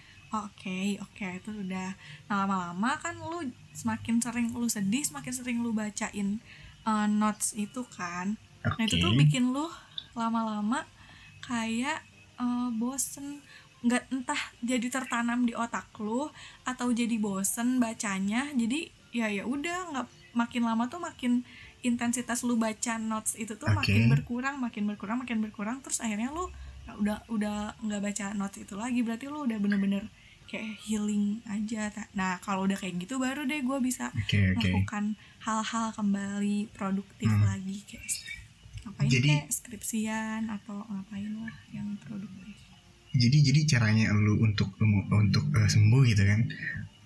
oke 0.44 0.60
okay, 0.60 1.00
oke 1.00 1.16
okay, 1.16 1.40
itu 1.40 1.50
udah 1.54 1.96
nah 2.28 2.44
lama-lama 2.44 3.00
kan 3.00 3.16
lu 3.16 3.48
semakin 3.72 4.20
sering 4.20 4.52
lu 4.52 4.68
sedih 4.68 5.00
semakin 5.00 5.32
sering 5.32 5.58
lu 5.64 5.72
bacain 5.72 6.44
uh, 6.86 7.06
notes 7.10 7.52
itu 7.58 7.82
kan. 7.92 8.38
Okay. 8.62 8.76
nah 8.78 8.82
itu 8.86 8.96
tuh 9.02 9.12
bikin 9.18 9.50
lu 9.50 9.66
lama-lama 10.14 10.86
kayak 11.44 12.00
uh, 12.38 12.70
bosen. 12.72 13.42
Nggak 13.84 14.08
entah 14.08 14.42
jadi 14.64 14.86
tertanam 14.88 15.44
di 15.44 15.52
otak 15.52 15.90
lu 16.00 16.30
atau 16.64 16.88
jadi 16.94 17.18
bosen 17.18 17.82
bacanya. 17.82 18.48
Jadi 18.54 18.88
ya 19.12 19.28
ya 19.28 19.44
udah 19.44 19.92
nggak 19.92 20.06
makin 20.32 20.62
lama 20.64 20.88
tuh 20.88 21.02
makin 21.02 21.42
intensitas 21.84 22.42
lu 22.42 22.58
baca 22.58 22.98
notes 22.98 23.38
itu 23.38 23.54
tuh 23.54 23.68
okay. 23.70 23.76
makin 23.76 24.00
berkurang 24.10 24.56
makin 24.58 24.88
berkurang 24.88 25.20
makin 25.20 25.38
berkurang. 25.44 25.76
Terus 25.84 26.00
akhirnya 26.00 26.32
lu 26.32 26.48
udah 26.86 27.26
udah 27.28 27.76
nggak 27.82 28.00
baca 28.00 28.24
notes 28.32 28.62
itu 28.62 28.74
lagi. 28.78 29.04
Berarti 29.04 29.28
lu 29.28 29.44
udah 29.44 29.58
bener-bener 29.60 30.08
kayak 30.46 30.78
healing 30.86 31.42
aja 31.50 31.90
nah 32.14 32.38
kalau 32.40 32.64
udah 32.64 32.78
kayak 32.78 32.96
gitu 33.02 33.18
baru 33.18 33.44
deh 33.44 33.60
gue 33.60 33.78
bisa 33.82 34.10
okay, 34.14 34.54
okay. 34.54 34.70
melakukan 34.72 35.18
hal-hal 35.42 35.92
kembali 35.94 36.70
produktif 36.74 37.30
hmm. 37.30 37.44
lagi 37.44 37.76
kayak 37.86 38.06
ngapain 38.86 39.10
jadi, 39.10 39.28
kayak 39.28 39.46
skripsian 39.50 40.42
atau 40.46 40.86
ngapain 40.86 41.32
lah 41.42 41.54
yang 41.74 41.98
produktif 42.06 42.54
jadi 43.16 43.38
jadi 43.52 43.60
caranya 43.76 44.14
lu 44.14 44.38
untuk 44.38 44.76
untuk 45.10 45.44
uh, 45.56 45.68
sembuh 45.68 46.02
gitu 46.06 46.22
kan 46.22 46.40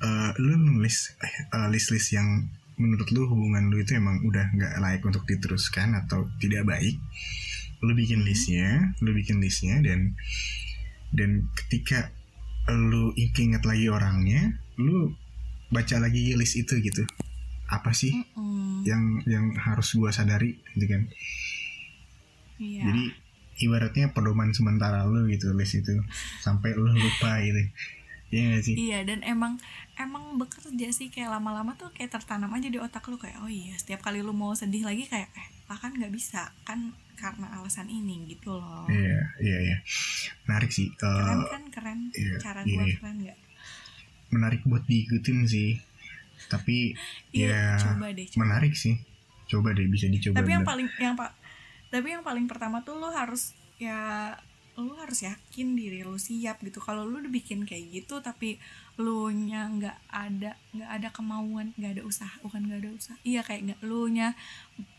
uh, 0.05 0.31
lu 0.37 0.61
nulis 0.61 1.17
uh, 1.55 1.69
list-list 1.73 2.13
yang 2.13 2.51
menurut 2.81 3.09
lu 3.13 3.29
hubungan 3.29 3.69
lu 3.69 3.81
itu 3.81 3.97
emang 3.97 4.25
udah 4.25 4.53
nggak 4.57 4.73
layak 4.81 5.03
untuk 5.05 5.25
diteruskan 5.29 5.93
atau 5.97 6.29
tidak 6.41 6.65
baik 6.65 6.97
lu 7.81 7.93
bikin 7.97 8.25
listnya 8.25 8.93
lu 9.01 9.13
bikin 9.17 9.41
listnya 9.41 9.81
dan 9.81 10.17
dan 11.13 11.49
ketika 11.57 12.13
lu 12.69 13.17
inget 13.17 13.65
lagi 13.65 13.87
orangnya 13.89 14.61
lu 14.77 15.15
baca 15.71 15.97
lagi 16.03 16.35
list 16.35 16.59
itu 16.59 16.83
gitu 16.83 17.07
apa 17.71 17.95
sih 17.95 18.11
mm 18.11 18.27
-mm. 18.35 18.77
yang 18.83 19.03
yang 19.25 19.47
harus 19.55 19.95
gua 19.95 20.11
sadari 20.11 20.59
gitu 20.75 20.87
kan 20.91 21.03
yeah. 22.59 22.85
jadi 22.91 23.05
ibaratnya 23.61 24.11
pedoman 24.11 24.51
sementara 24.51 25.07
lu 25.07 25.31
gitu 25.31 25.55
list 25.55 25.79
itu 25.79 25.95
sampai 26.43 26.75
lu 26.75 26.91
lupa 26.91 27.39
gitu 27.45 27.63
Iya 28.31 28.43
gak 28.57 28.63
sih? 28.63 28.75
Iya 28.79 28.99
dan 29.03 29.21
emang 29.27 29.59
emang 29.99 30.39
bekerja 30.39 30.89
sih 30.95 31.11
kayak 31.11 31.35
lama-lama 31.35 31.75
tuh 31.75 31.91
kayak 31.91 32.15
tertanam 32.15 32.51
aja 32.55 32.71
di 32.71 32.79
otak 32.79 33.03
lu 33.11 33.19
kayak 33.19 33.43
oh 33.43 33.51
iya 33.51 33.75
setiap 33.75 34.07
kali 34.07 34.23
lu 34.23 34.31
mau 34.31 34.55
sedih 34.55 34.87
lagi 34.87 35.05
kayak 35.11 35.29
eh 35.35 35.47
bahkan 35.67 35.91
nggak 35.95 36.15
bisa 36.15 36.55
kan 36.63 36.95
karena 37.19 37.53
alasan 37.59 37.91
ini 37.91 38.25
gitu 38.31 38.55
loh. 38.57 38.87
Iya 38.87 39.21
iya 39.43 39.57
iya. 39.61 39.77
Menarik 40.47 40.71
sih 40.71 40.89
uh, 40.89 41.05
keren 41.05 41.43
kan 41.51 41.63
keren. 41.69 42.01
iya, 42.17 42.35
cara 42.41 42.61
iya, 42.65 42.81
gue 42.81 42.87
iya. 42.87 42.97
keren 42.97 43.17
nggak? 43.27 43.39
Menarik 44.31 44.63
buat 44.65 44.87
diikutin 44.87 45.39
sih. 45.45 45.77
Tapi 46.49 46.97
iya, 47.37 47.77
ya 47.77 47.93
coba 47.93 48.15
deh, 48.15 48.27
coba. 48.31 48.41
menarik 48.47 48.73
sih. 48.79 48.97
Coba 49.51 49.75
deh 49.75 49.91
bisa 49.91 50.07
dicoba 50.07 50.39
tapi 50.39 50.55
yang 50.55 50.63
paling 50.63 50.89
yang 51.03 51.19
pak 51.19 51.35
tapi 51.91 52.15
yang 52.15 52.23
paling 52.23 52.47
pertama 52.47 52.87
tuh 52.87 53.03
lo 53.03 53.11
harus 53.11 53.59
ya 53.83 54.31
lu 54.81 54.97
harus 54.97 55.23
yakin 55.23 55.77
diri 55.77 56.01
lu 56.03 56.17
siap 56.17 56.65
gitu. 56.65 56.81
Kalau 56.81 57.05
lu 57.05 57.21
udah 57.21 57.33
bikin 57.33 57.69
kayak 57.69 57.93
gitu 57.93 58.25
tapi 58.25 58.57
lu 58.97 59.29
nya 59.33 59.69
nggak 59.69 59.99
ada 60.09 60.57
nggak 60.77 60.91
ada 60.91 61.09
kemauan 61.13 61.73
nggak 61.77 62.01
ada 62.01 62.03
usaha 62.05 62.35
bukan 62.45 62.69
nggak 62.69 62.81
ada 62.85 62.91
usaha 62.93 63.17
iya 63.25 63.41
kayak 63.41 63.73
nggak 63.73 63.81
lu 63.89 64.13
nya 64.13 64.37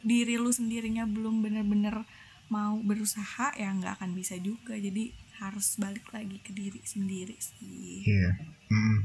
diri 0.01 0.41
lu 0.41 0.49
sendirinya 0.49 1.05
belum 1.05 1.45
bener-bener 1.45 2.01
mau 2.49 2.81
berusaha 2.81 3.53
ya 3.57 3.69
nggak 3.73 3.99
akan 3.99 4.11
bisa 4.13 4.37
juga. 4.37 4.77
Jadi 4.77 5.11
harus 5.41 5.81
balik 5.81 6.05
lagi 6.13 6.37
ke 6.45 6.53
diri 6.53 6.79
sendiri 6.85 7.33
sih. 7.41 8.05
Iya 8.05 8.37
mm. 8.71 8.97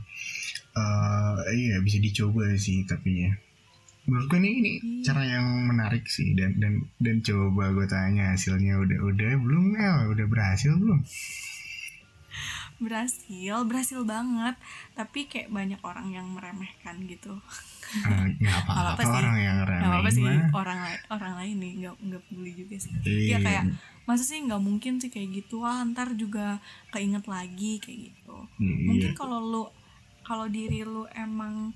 uh, 0.77 1.39
iya 1.51 1.81
bisa 1.83 1.99
dicoba 1.99 2.47
sih 2.55 2.87
tapi 2.87 3.27
ya 3.27 3.33
menurut 4.07 4.27
gue 4.31 4.39
ini 4.39 4.51
ini 4.63 4.73
hmm. 4.79 5.03
cara 5.03 5.23
yang 5.27 5.47
menarik 5.67 6.07
sih 6.07 6.33
dan 6.39 6.55
dan 6.63 6.87
dan 7.03 7.21
coba 7.27 7.75
gue 7.75 7.87
tanya 7.91 8.33
hasilnya 8.33 8.79
udah 8.79 8.99
udah 9.03 9.31
belum 9.43 9.65
ya 9.75 9.93
udah 10.15 10.27
berhasil 10.31 10.73
belum? 10.79 11.03
Berhasil 12.77 13.57
berhasil 13.67 14.01
banget. 14.07 14.55
Tapi 14.95 15.27
kayak 15.27 15.51
banyak 15.51 15.81
orang 15.83 16.15
yang 16.15 16.27
meremehkan 16.31 17.03
gitu. 17.11 17.35
Uh, 17.87 18.27
apa, 18.47 18.71
apa, 18.71 18.91
apa 18.99 19.03
sih. 19.03 19.15
orang 19.15 19.39
yang 19.39 19.59
remeh 19.63 19.87
apa, 19.87 19.99
apa 20.03 20.11
sih 20.11 20.27
orang 20.51 20.79
lain 20.83 21.01
orang 21.07 21.33
lain 21.39 21.55
nih 21.63 21.73
nggak 21.83 21.95
nggak 22.03 22.23
peduli 22.31 22.53
juga 22.55 22.77
sih. 22.83 22.93
Iya. 23.07 23.27
ya 23.31 23.39
kayak 23.43 23.65
masa 24.07 24.23
sih 24.23 24.39
nggak 24.43 24.63
mungkin 24.63 24.99
sih 25.03 25.11
kayak 25.11 25.29
gitu? 25.43 25.63
Ah 25.67 25.83
ntar 25.83 26.15
juga 26.15 26.63
keinget 26.95 27.27
lagi 27.27 27.79
kayak 27.83 28.11
gitu. 28.11 28.37
Iya. 28.63 28.77
mungkin 28.87 29.13
kalau 29.19 29.39
lu 29.43 29.65
kalau 30.27 30.51
diri 30.51 30.83
lu 30.83 31.07
emang 31.15 31.75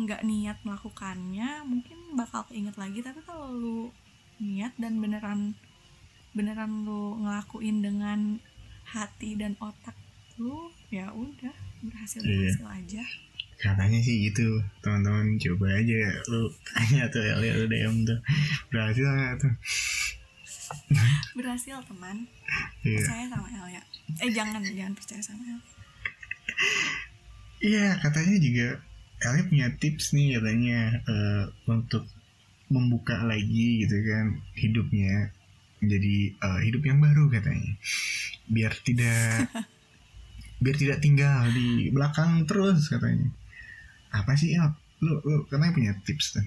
nggak 0.00 0.24
niat 0.24 0.58
melakukannya 0.64 1.64
mungkin 1.64 1.98
bakal 2.16 2.44
keinget 2.48 2.76
lagi. 2.76 3.00
Tapi 3.00 3.20
kalau 3.24 3.52
lu 3.52 3.80
niat 4.42 4.72
dan 4.80 4.98
beneran 4.98 5.56
beneran 6.32 6.88
lu 6.88 7.20
ngelakuin 7.20 7.84
dengan 7.84 8.40
hati 8.88 9.36
dan 9.36 9.56
otak 9.60 9.94
lu 10.40 10.72
ya 10.88 11.12
udah 11.12 11.54
berhasil 11.84 12.24
iya. 12.24 12.52
berhasil 12.52 12.66
aja. 12.68 13.02
Katanya 13.60 14.00
sih 14.02 14.32
gitu. 14.32 14.58
Teman-teman 14.82 15.38
coba 15.38 15.66
aja 15.76 16.00
lu 16.32 16.50
tanya 16.66 17.06
tuh 17.12 17.22
ya 17.22 17.38
lihat 17.38 17.68
DM 17.68 18.08
tuh. 18.08 18.18
Berhasil 18.72 19.06
nggak 19.06 19.34
tuh? 19.38 19.54
Berhasil 21.36 21.76
teman. 21.84 22.26
Iya. 22.82 22.98
percaya 22.98 23.24
sama 23.30 23.46
El 23.46 23.68
ya 23.78 23.82
eh 24.20 24.30
jangan 24.34 24.62
jangan 24.62 24.94
percaya 24.98 25.22
sama 25.22 25.42
El 25.46 25.60
iya 27.62 27.94
katanya 28.02 28.36
juga 28.42 28.68
Elnya 29.22 29.44
punya 29.46 29.66
tips 29.78 30.12
nih 30.14 30.38
katanya 30.38 30.80
uh, 31.06 31.44
untuk 31.70 32.04
membuka 32.72 33.22
lagi 33.22 33.84
gitu 33.84 33.96
kan 34.02 34.40
hidupnya 34.58 35.30
menjadi 35.78 36.16
uh, 36.42 36.60
hidup 36.62 36.82
yang 36.82 36.98
baru 36.98 37.30
katanya. 37.30 37.72
Biar 38.50 38.72
tidak 38.82 39.46
biar 40.62 40.76
tidak 40.78 40.98
tinggal 41.02 41.46
di 41.54 41.90
belakang 41.94 42.46
terus 42.50 42.90
katanya. 42.90 43.30
Apa 44.10 44.34
sih 44.34 44.58
El 44.58 44.74
lu, 45.02 45.18
lu 45.22 45.38
katanya 45.50 45.74
punya 45.74 45.92
tips 46.06 46.38
kan 46.38 46.46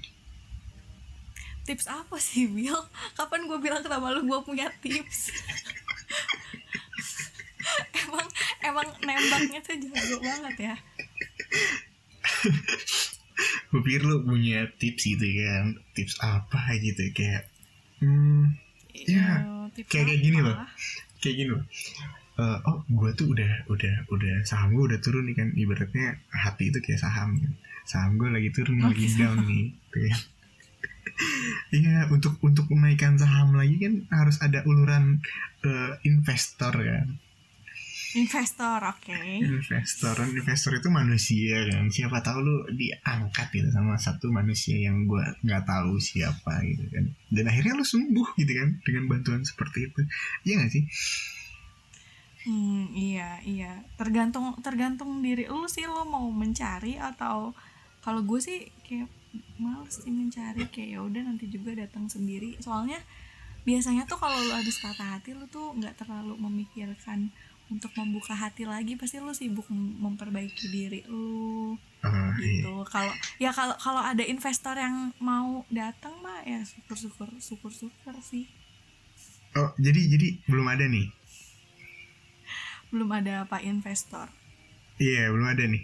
tips 1.65 1.89
apa 1.89 2.21
sih 2.21 2.45
Bill? 2.45 2.77
Kapan 3.17 3.49
gue 3.49 3.57
bilang 3.57 3.81
kenapa 3.81 4.13
lu 4.13 4.21
gue 4.29 4.39
punya 4.45 4.69
tips? 4.85 5.33
Emang 8.05 8.29
emang 8.61 8.87
nembaknya 9.01 9.59
tuh 9.65 9.77
jago 9.77 10.17
banget 10.21 10.55
ya 10.73 10.75
gue 13.69 13.81
pikir 13.83 14.01
lu 14.07 14.23
punya 14.23 14.71
tips 14.79 15.03
gitu 15.05 15.25
kan. 15.25 15.79
Tips 15.93 16.15
apa 16.23 16.59
gitu 16.79 17.11
kayak 17.15 17.47
hmm, 18.01 18.55
ya 18.93 19.43
kayak 19.89 20.05
kayak 20.11 20.21
gini 20.21 20.39
loh. 20.41 20.57
kayak 21.21 21.35
gini 21.39 21.51
loh. 21.55 21.65
Uh, 22.35 22.59
oh 22.67 22.83
gue 22.91 23.15
tuh 23.15 23.31
udah 23.31 23.63
udah 23.71 23.95
udah 24.11 24.43
saham 24.43 24.75
gue 24.75 24.91
udah 24.91 24.99
turun 24.99 25.29
nih 25.29 25.35
kan. 25.39 25.49
Ibaratnya 25.55 26.19
hati 26.31 26.73
itu 26.73 26.79
kayak 26.83 26.99
saham. 26.99 27.39
Kan 27.39 27.53
saham 27.85 28.17
gue 28.17 28.29
lagi 28.33 28.49
turun 28.49 28.81
oh, 28.81 28.89
lagi 28.89 29.05
down 29.15 29.45
nih 29.45 29.71
Iya 31.71 32.11
untuk 32.11 32.35
untuk 32.43 32.67
menaikkan 32.73 33.15
saham 33.15 33.55
lagi 33.55 33.79
kan 33.79 34.03
harus 34.11 34.35
ada 34.43 34.67
uluran 34.67 35.23
uh, 35.63 35.95
investor 36.03 36.75
kan 36.75 37.15
investor 38.15 38.79
oke. 38.79 39.11
Okay. 39.11 39.43
investor. 39.43 40.15
Investor 40.23 40.71
itu 40.79 40.87
manusia 40.87 41.67
kan? 41.67 41.91
Siapa 41.91 42.23
tahu 42.23 42.39
lu 42.41 42.55
diangkat 42.71 43.47
gitu 43.51 43.69
sama 43.75 43.99
satu 43.99 44.31
manusia 44.31 44.79
yang 44.79 45.03
gue 45.03 45.23
nggak 45.43 45.67
tahu 45.67 45.99
siapa 45.99 46.63
gitu 46.63 46.87
kan? 46.87 47.05
Dan 47.27 47.43
akhirnya 47.51 47.75
lu 47.75 47.83
sembuh 47.83 48.39
gitu 48.39 48.51
kan? 48.55 48.79
Dengan 48.87 49.03
bantuan 49.11 49.43
seperti 49.43 49.91
itu. 49.91 50.01
Iya 50.47 50.53
gak 50.63 50.71
sih? 50.71 50.83
Hmm, 52.45 52.93
iya, 52.95 53.41
iya. 53.43 53.83
Tergantung 53.99 54.55
tergantung 54.63 55.19
diri 55.19 55.51
lu 55.51 55.67
sih 55.67 55.83
lu 55.83 56.07
mau 56.07 56.29
mencari 56.31 56.95
atau 56.95 57.51
kalau 57.99 58.21
gue 58.21 58.39
sih 58.39 58.69
kayak 58.87 59.11
males 59.59 59.91
sih 59.91 60.13
mencari. 60.13 60.63
Kayak 60.71 60.89
ya 60.95 60.99
udah 61.03 61.21
nanti 61.27 61.51
juga 61.51 61.75
datang 61.75 62.07
sendiri. 62.07 62.55
Soalnya 62.63 63.01
biasanya 63.65 64.05
tuh 64.05 64.21
kalau 64.21 64.37
lu 64.39 64.53
habis 64.53 64.77
patah 64.77 65.17
hati 65.17 65.33
lu 65.33 65.49
tuh 65.49 65.73
nggak 65.73 65.97
terlalu 65.97 66.37
memikirkan 66.37 67.33
untuk 67.65 67.89
membuka 67.95 68.31
hati 68.31 68.63
lagi 68.63 68.93
pasti 68.93 69.17
lu 69.17 69.31
sibuk 69.31 69.65
mem- 69.67 69.97
memperbaiki 69.99 70.65
diri 70.67 71.01
lu. 71.05 71.73
Iya. 72.05 72.37
gitu. 72.37 72.85
Kalau 72.85 73.09
ya 73.37 73.49
kalau 73.49 73.73
kalau 73.75 73.97
ada 73.99 74.21
investor 74.21 74.77
yang 74.77 75.09
mau 75.17 75.65
datang 75.67 76.13
mah 76.21 76.43
ya 76.43 76.61
syukur 76.61 76.93
syukur 76.95 77.29
syukur 77.39 77.71
syukur 77.71 78.13
sih. 78.21 78.45
Oh 79.53 79.73
jadi 79.75 79.97
jadi 80.05 80.37
belum 80.45 80.67
ada 80.67 80.85
nih? 80.85 81.09
Belum 82.89 83.09
ada 83.09 83.43
apa 83.43 83.57
investor? 83.59 84.29
Iya 84.95 85.33
belum 85.33 85.47
ada 85.47 85.63
nih. 85.65 85.83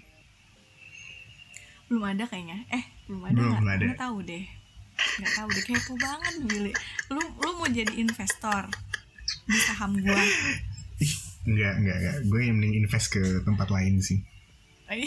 Belum 1.88 2.04
ada 2.06 2.24
kayaknya. 2.24 2.64
Eh 2.70 2.86
belum 3.06 3.24
ada 3.26 3.36
Belum, 3.36 3.52
belum 3.58 3.68
ada. 3.68 3.86
nggak 3.88 4.00
tahu 4.00 4.18
deh. 4.22 4.46
Nggak 5.18 5.34
tahu 5.34 5.48
deh. 5.50 5.64
Kepo 5.66 5.94
banget 5.98 6.34
Billy 6.46 6.72
lu 7.10 7.22
lu 7.42 7.52
mau 7.58 7.68
jadi 7.68 7.94
investor? 7.96 8.70
Di 9.42 9.58
saham 9.58 9.98
gua 9.98 10.22
enggak 11.52 11.74
enggak 11.78 11.98
enggak 12.00 12.16
gue 12.26 12.40
yang 12.42 12.56
mending 12.56 12.76
invest 12.80 13.08
ke 13.12 13.24
tempat 13.44 13.68
lain 13.68 14.00
sih. 14.00 14.20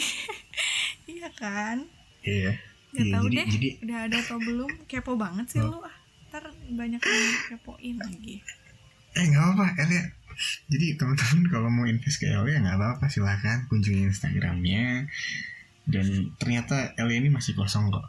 Iya. 1.05 1.29
Kan? 1.37 1.85
Iya. 2.21 2.57
Nggak 2.89 3.05
iya 3.05 3.13
tahu 3.13 3.25
jadi 3.27 3.37
deh. 3.37 3.47
jadi 3.53 3.69
udah 3.85 3.97
ada 4.09 4.17
atau 4.17 4.37
belum? 4.41 4.71
Kepo 4.85 5.13
banget 5.15 5.45
sih 5.51 5.61
Oh. 5.61 5.77
lu. 5.77 5.79
Ah 5.81 5.95
ntar 6.25 6.51
banyak 6.67 6.99
yang 6.99 7.23
kepoin 7.47 7.95
lagi. 7.95 8.43
Eh 9.13 9.23
nggak 9.29 9.45
apa 9.55 9.65
Elia. 9.79 10.03
Jadi 10.67 10.99
teman-teman 10.99 11.47
kalau 11.47 11.69
mau 11.71 11.87
invest 11.87 12.19
ke 12.19 12.27
Elia 12.27 12.59
nggak 12.59 12.75
apa-apa. 12.75 13.05
Silahkan 13.07 13.69
kunjungi 13.69 14.09
Instagramnya. 14.09 15.07
Dan 15.85 16.35
ternyata 16.35 16.91
Elia 16.97 17.21
ini 17.21 17.29
masih 17.31 17.55
kosong 17.55 17.87
kok. 17.87 18.03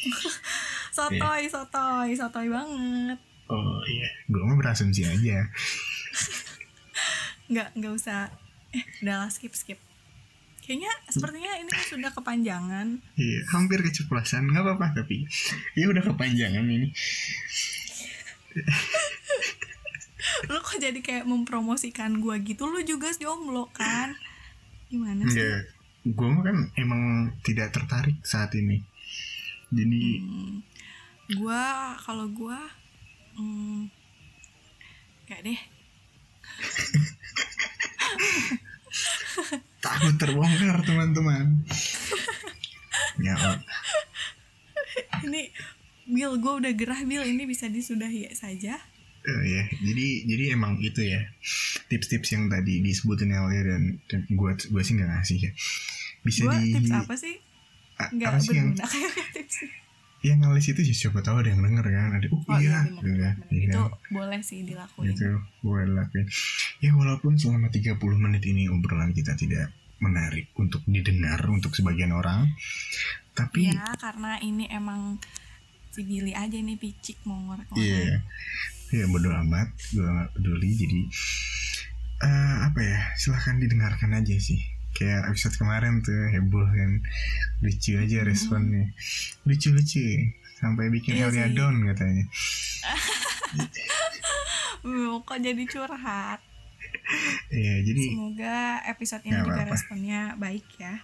Sotoy 0.96 1.44
sotoy. 1.50 2.16
Sotoy 2.16 2.48
banget. 2.48 3.18
Oh 3.50 3.82
iya. 3.84 4.08
Gue 4.26 4.40
mah 4.40 4.56
berasumsi 4.56 5.04
aja 5.04 5.44
nggak 7.50 7.68
nggak 7.78 7.92
usah. 7.94 8.30
Eh 8.74 8.84
udahlah 9.02 9.30
skip 9.30 9.54
skip. 9.54 9.78
Kayaknya 10.66 10.90
sepertinya 11.06 11.52
ini 11.62 11.70
sudah 11.86 12.10
kepanjangan. 12.10 12.98
Iya 13.14 13.38
hampir 13.54 13.86
keceplosan 13.86 14.50
nggak 14.50 14.66
apa-apa 14.66 15.02
tapi 15.02 15.22
ya 15.78 15.86
udah 15.86 16.02
kepanjangan 16.02 16.66
ini. 16.66 16.90
Lu 20.50 20.58
kok 20.58 20.78
jadi 20.82 20.98
kayak 20.98 21.24
mempromosikan 21.28 22.18
gua 22.18 22.42
gitu? 22.42 22.66
Lu 22.66 22.82
juga 22.82 23.14
jomblo 23.14 23.70
kan? 23.70 24.14
Gimana 24.90 25.22
sih? 25.30 25.42
Gue 26.06 26.28
mah 26.30 26.42
kan 26.46 26.58
emang 26.78 27.34
tidak 27.42 27.70
tertarik 27.74 28.18
saat 28.26 28.50
ini. 28.58 28.82
Jadi 29.70 30.22
Hmm, 30.22 30.62
gua 31.38 31.94
kalau 31.98 32.26
gua 32.30 32.58
hmm, 33.38 33.90
kayak 35.26 35.42
deh 35.46 35.60
takut 39.84 40.14
terbongkar 40.18 40.82
teman-teman. 40.82 41.62
Ya 43.20 43.34
oh. 43.36 43.58
ini 45.24 45.52
Bill 46.06 46.38
gue 46.38 46.52
udah 46.64 46.72
gerah 46.76 47.00
Bill 47.04 47.24
ini 47.24 47.44
bisa 47.48 47.68
disudahi 47.68 48.30
saja. 48.36 48.78
Eh, 49.26 49.42
ya 49.42 49.62
jadi 49.82 50.06
jadi 50.22 50.44
emang 50.54 50.78
itu 50.78 51.02
ya 51.02 51.18
tips-tips 51.90 52.30
yang 52.30 52.46
tadi 52.46 52.78
disebutin 52.78 53.34
Elia 53.34 53.62
dan, 53.66 53.98
dan 54.06 54.22
gue 54.30 54.50
gue 54.54 54.82
sih 54.82 54.94
nggak 54.94 55.10
ngasih 55.10 55.38
ya. 55.50 55.52
Bisa 56.22 56.40
di 56.62 56.74
tips 56.78 56.90
apa 56.94 57.14
sih? 57.18 57.34
Nggak 58.14 58.32
sih 58.42 58.54
yang 58.54 58.70
berguna. 58.74 58.86
Kayaknya 58.92 59.24
tips 59.34 59.56
yang 60.24 60.40
ngelis 60.42 60.72
itu 60.72 60.80
ya 60.80 60.94
siapa 60.96 61.20
tahu 61.20 61.44
ada 61.44 61.52
yang 61.52 61.60
denger 61.60 61.86
kan 61.86 62.10
ada 62.16 62.26
oh, 62.32 62.40
oh 62.40 62.58
iya 62.58 62.82
iya 63.04 63.30
gitu 63.36 63.52
Iya 63.52 63.68
itu 63.68 63.80
kan? 63.80 63.90
boleh 64.10 64.40
sih 64.40 64.60
dilakuin. 64.64 65.06
Gitu 65.12 65.28
gue 65.36 65.80
lakuin 65.92 66.26
ya 66.80 66.90
walaupun 66.96 67.32
selama 67.36 67.68
30 67.68 68.00
menit 68.16 68.42
ini 68.48 68.68
obrolan 68.72 69.12
kita 69.12 69.36
tidak 69.36 69.70
menarik 70.00 70.52
untuk 70.60 70.84
didengar 70.84 71.40
untuk 71.48 71.72
sebagian 71.72 72.12
orang 72.12 72.52
tapi 73.32 73.72
ya 73.72 73.96
karena 73.96 74.36
ini 74.44 74.68
emang 74.68 75.16
si 75.92 76.04
Billy 76.04 76.36
aja 76.36 76.56
nih 76.56 76.76
picik 76.76 77.20
mau 77.24 77.40
ngorek 77.40 77.68
iya. 77.76 78.20
Ya 78.94 79.02
bodo 79.10 79.34
amat 79.34 79.74
gue 79.90 80.06
gak 80.06 80.30
peduli. 80.38 80.70
Jadi 80.78 81.00
eh, 82.22 82.56
apa 82.64 82.80
ya 82.80 82.98
silahkan 83.18 83.58
didengarkan 83.58 84.14
aja 84.14 84.36
sih 84.38 84.75
kayak 84.96 85.28
episode 85.28 85.54
kemarin 85.54 86.00
tuh 86.00 86.16
heboh 86.26 86.64
kan. 86.64 87.04
Lucu 87.60 87.94
aja 87.94 88.18
responnya. 88.22 88.88
Lucu 89.44 89.70
lucu 89.70 90.00
sampai 90.56 90.88
bikin 90.88 91.14
Iya 91.14 91.28
Elia 91.28 91.46
down 91.52 91.84
katanya. 91.84 92.24
Kok 95.18 95.38
jadi 95.38 95.62
curhat? 95.66 96.40
Iya 97.48 97.74
jadi 97.82 98.00
semoga 98.08 98.58
episode 98.84 99.22
ini 99.22 99.36
juga 99.36 99.52
apa-apa. 99.58 99.70
responnya 99.70 100.20
baik 100.36 100.66
ya. 100.76 100.94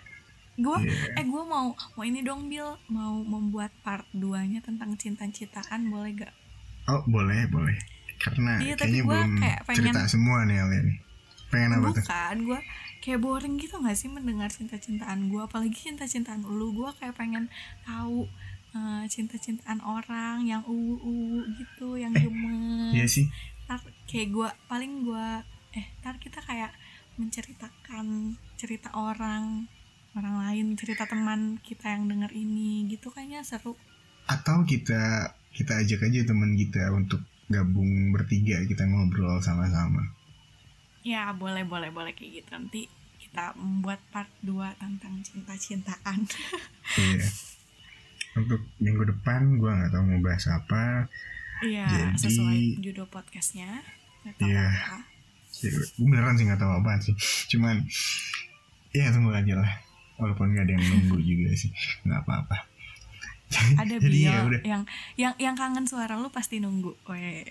Gue 0.54 0.78
Iya. 0.80 1.16
eh 1.16 1.24
gue 1.24 1.42
mau 1.42 1.66
mau 1.72 2.02
ini 2.02 2.20
dong 2.20 2.46
Bill 2.46 2.76
mau 2.88 3.18
membuat 3.18 3.72
part 3.82 4.04
2 4.12 4.22
nya 4.46 4.60
tentang 4.60 4.94
cinta-cintaan. 4.94 5.86
Boleh 5.86 6.12
gak? 6.16 6.34
Oh 6.86 7.02
boleh 7.04 7.46
boleh. 7.46 7.76
Karena 8.16 8.54
Iya, 8.56 8.74
kayaknya 8.78 9.02
gua 9.02 9.18
belum 9.18 9.34
kayak 9.36 9.60
pengen- 9.66 9.78
cerita 9.90 10.02
semua 10.06 10.38
nih 10.44 10.56
Elia 10.56 10.80
nih 10.84 10.98
pengen 11.52 11.76
apa 11.76 11.92
tuh? 11.92 12.00
Bukan 12.00 12.36
gue 12.48 12.60
kayak 13.04 13.20
boring 13.20 13.60
gitu 13.60 13.76
gak 13.76 13.98
sih 13.98 14.08
mendengar 14.08 14.48
cinta-cintaan 14.48 15.28
gue 15.28 15.42
apalagi 15.44 15.76
cinta-cintaan 15.76 16.40
lu 16.48 16.72
gue 16.72 16.88
kayak 16.96 17.12
pengen 17.12 17.52
tahu 17.84 18.24
eh, 18.72 19.04
cinta-cintaan 19.04 19.84
orang 19.84 20.48
yang 20.48 20.64
uwu 20.64 20.96
uwu 21.04 21.44
gitu 21.60 22.00
yang 22.00 22.16
gemes. 22.16 22.96
Iya 22.96 23.04
sih. 23.04 23.26
Ntar 23.68 23.84
kayak 24.08 24.28
gue 24.32 24.48
paling 24.66 25.04
gue 25.04 25.26
eh 25.76 25.86
ntar 26.00 26.16
kita 26.16 26.40
kayak 26.40 26.72
menceritakan 27.20 28.40
cerita 28.56 28.88
orang 28.96 29.68
orang 30.16 30.44
lain 30.48 30.76
cerita 30.80 31.04
teman 31.04 31.60
kita 31.60 31.92
yang 31.92 32.08
denger 32.08 32.32
ini 32.32 32.88
gitu 32.88 33.12
kayaknya 33.12 33.44
seru. 33.44 33.76
Atau 34.24 34.64
kita 34.64 35.36
kita 35.52 35.84
ajak 35.84 36.08
aja 36.08 36.24
teman 36.24 36.56
kita 36.56 36.88
untuk 36.96 37.20
gabung 37.52 38.16
bertiga 38.16 38.64
kita 38.64 38.88
ngobrol 38.88 39.36
sama-sama 39.44 40.21
ya 41.02 41.30
boleh 41.32 41.62
boleh 41.62 41.90
boleh 41.90 42.12
kayak 42.12 42.40
gitu 42.40 42.48
nanti 42.52 42.80
kita 43.18 43.54
membuat 43.54 43.98
part 44.08 44.30
2 44.40 44.50
tentang 44.76 45.14
cinta-cintaan 45.20 46.18
iya 46.96 47.26
untuk 48.32 48.60
minggu 48.78 49.04
depan 49.06 49.56
gua 49.56 49.76
nggak 49.76 49.90
tahu 49.90 50.04
mau 50.04 50.20
bahas 50.20 50.46
apa 50.48 51.06
Iya, 51.62 51.86
Jadi- 51.86 52.18
sesuai 52.18 52.58
judul 52.82 53.06
podcastnya. 53.06 53.86
Iya. 54.36 54.66
apa. 54.66 54.98
ya, 55.62 55.68
gua 55.70 55.86
beneran 56.10 56.34
sih 56.34 56.44
nggak 56.44 56.58
tahu 56.58 56.72
apa 56.74 56.98
sih 56.98 57.14
cuman 57.48 57.86
ya 58.90 59.10
tunggu 59.10 59.30
aja 59.30 59.54
lah 59.54 59.70
walaupun 60.16 60.50
nggak 60.50 60.64
ada 60.64 60.72
yang 60.74 60.82
nunggu 60.84 61.18
juga 61.18 61.54
sih 61.54 61.70
nggak 62.02 62.18
apa-apa 62.20 62.66
Ada 63.78 63.94
jadi 64.00 64.18
ya 64.24 64.36
udah 64.42 64.60
yang 64.64 64.82
yang 65.14 65.34
yang 65.36 65.54
kangen 65.54 65.84
suara 65.84 66.16
lu 66.16 66.30
pasti 66.30 66.56
nunggu. 66.56 66.96
Weh. 67.04 67.46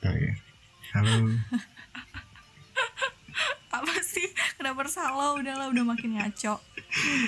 oh, 0.00 0.10
iya. 0.10 0.32
halo 0.90 1.30
sih? 4.70 4.76
Kenapa 4.76 4.86
salah? 4.88 5.28
Udahlah, 5.34 5.66
udah 5.68 5.84
makin 5.84 6.10
ngaco. 6.14 6.54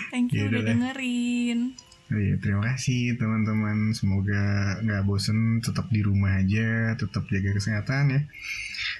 Thank 0.08 0.30
Ya 0.30 0.38
you 0.38 0.44
udah 0.44 0.52
udah 0.52 0.60
lah. 0.60 0.68
dengerin. 0.68 1.58
Oh 2.06 2.18
iya, 2.18 2.36
terima 2.36 2.62
kasih 2.68 3.16
teman-teman. 3.16 3.90
Semoga 3.90 4.42
nggak 4.78 5.02
bosen, 5.02 5.38
tetap 5.58 5.88
di 5.88 6.00
rumah 6.00 6.36
aja, 6.36 6.92
tetap 6.94 7.24
jaga 7.26 7.50
kesehatan 7.52 8.04
ya. 8.10 8.20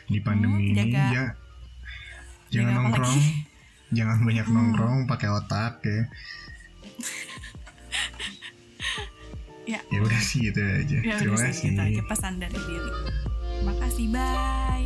Di 0.06 0.18
pandemi 0.18 0.54
Hmm, 0.64 0.70
ini 0.72 0.78
jaga- 0.90 1.12
ja- 1.12 1.34
jangan 2.48 2.48
jaga 2.48 2.72
apa 2.72 2.78
nongkrong, 2.82 3.14
lagi? 3.14 3.32
jangan 3.92 4.18
banyak 4.18 4.46
Hmm. 4.46 4.54
nongkrong, 4.54 4.98
pakai 5.06 5.28
otak 5.30 5.74
ya. 5.82 6.00
Ya. 9.62 9.78
Ya 9.88 10.02
udah 10.02 10.18
sih 10.18 10.42
gitu 10.42 10.58
aja. 10.58 10.98
Ya 10.98 11.14
terima 11.16 11.38
udah 11.38 11.46
kasih. 11.46 11.54
sih, 11.54 11.70
gitu 11.70 11.82
aja 11.84 12.02
pesan 12.04 12.34
dari 12.36 12.58
Billy. 12.58 12.92
Makasih, 13.62 14.06
bye. 14.10 14.34
Bye. 14.34 14.81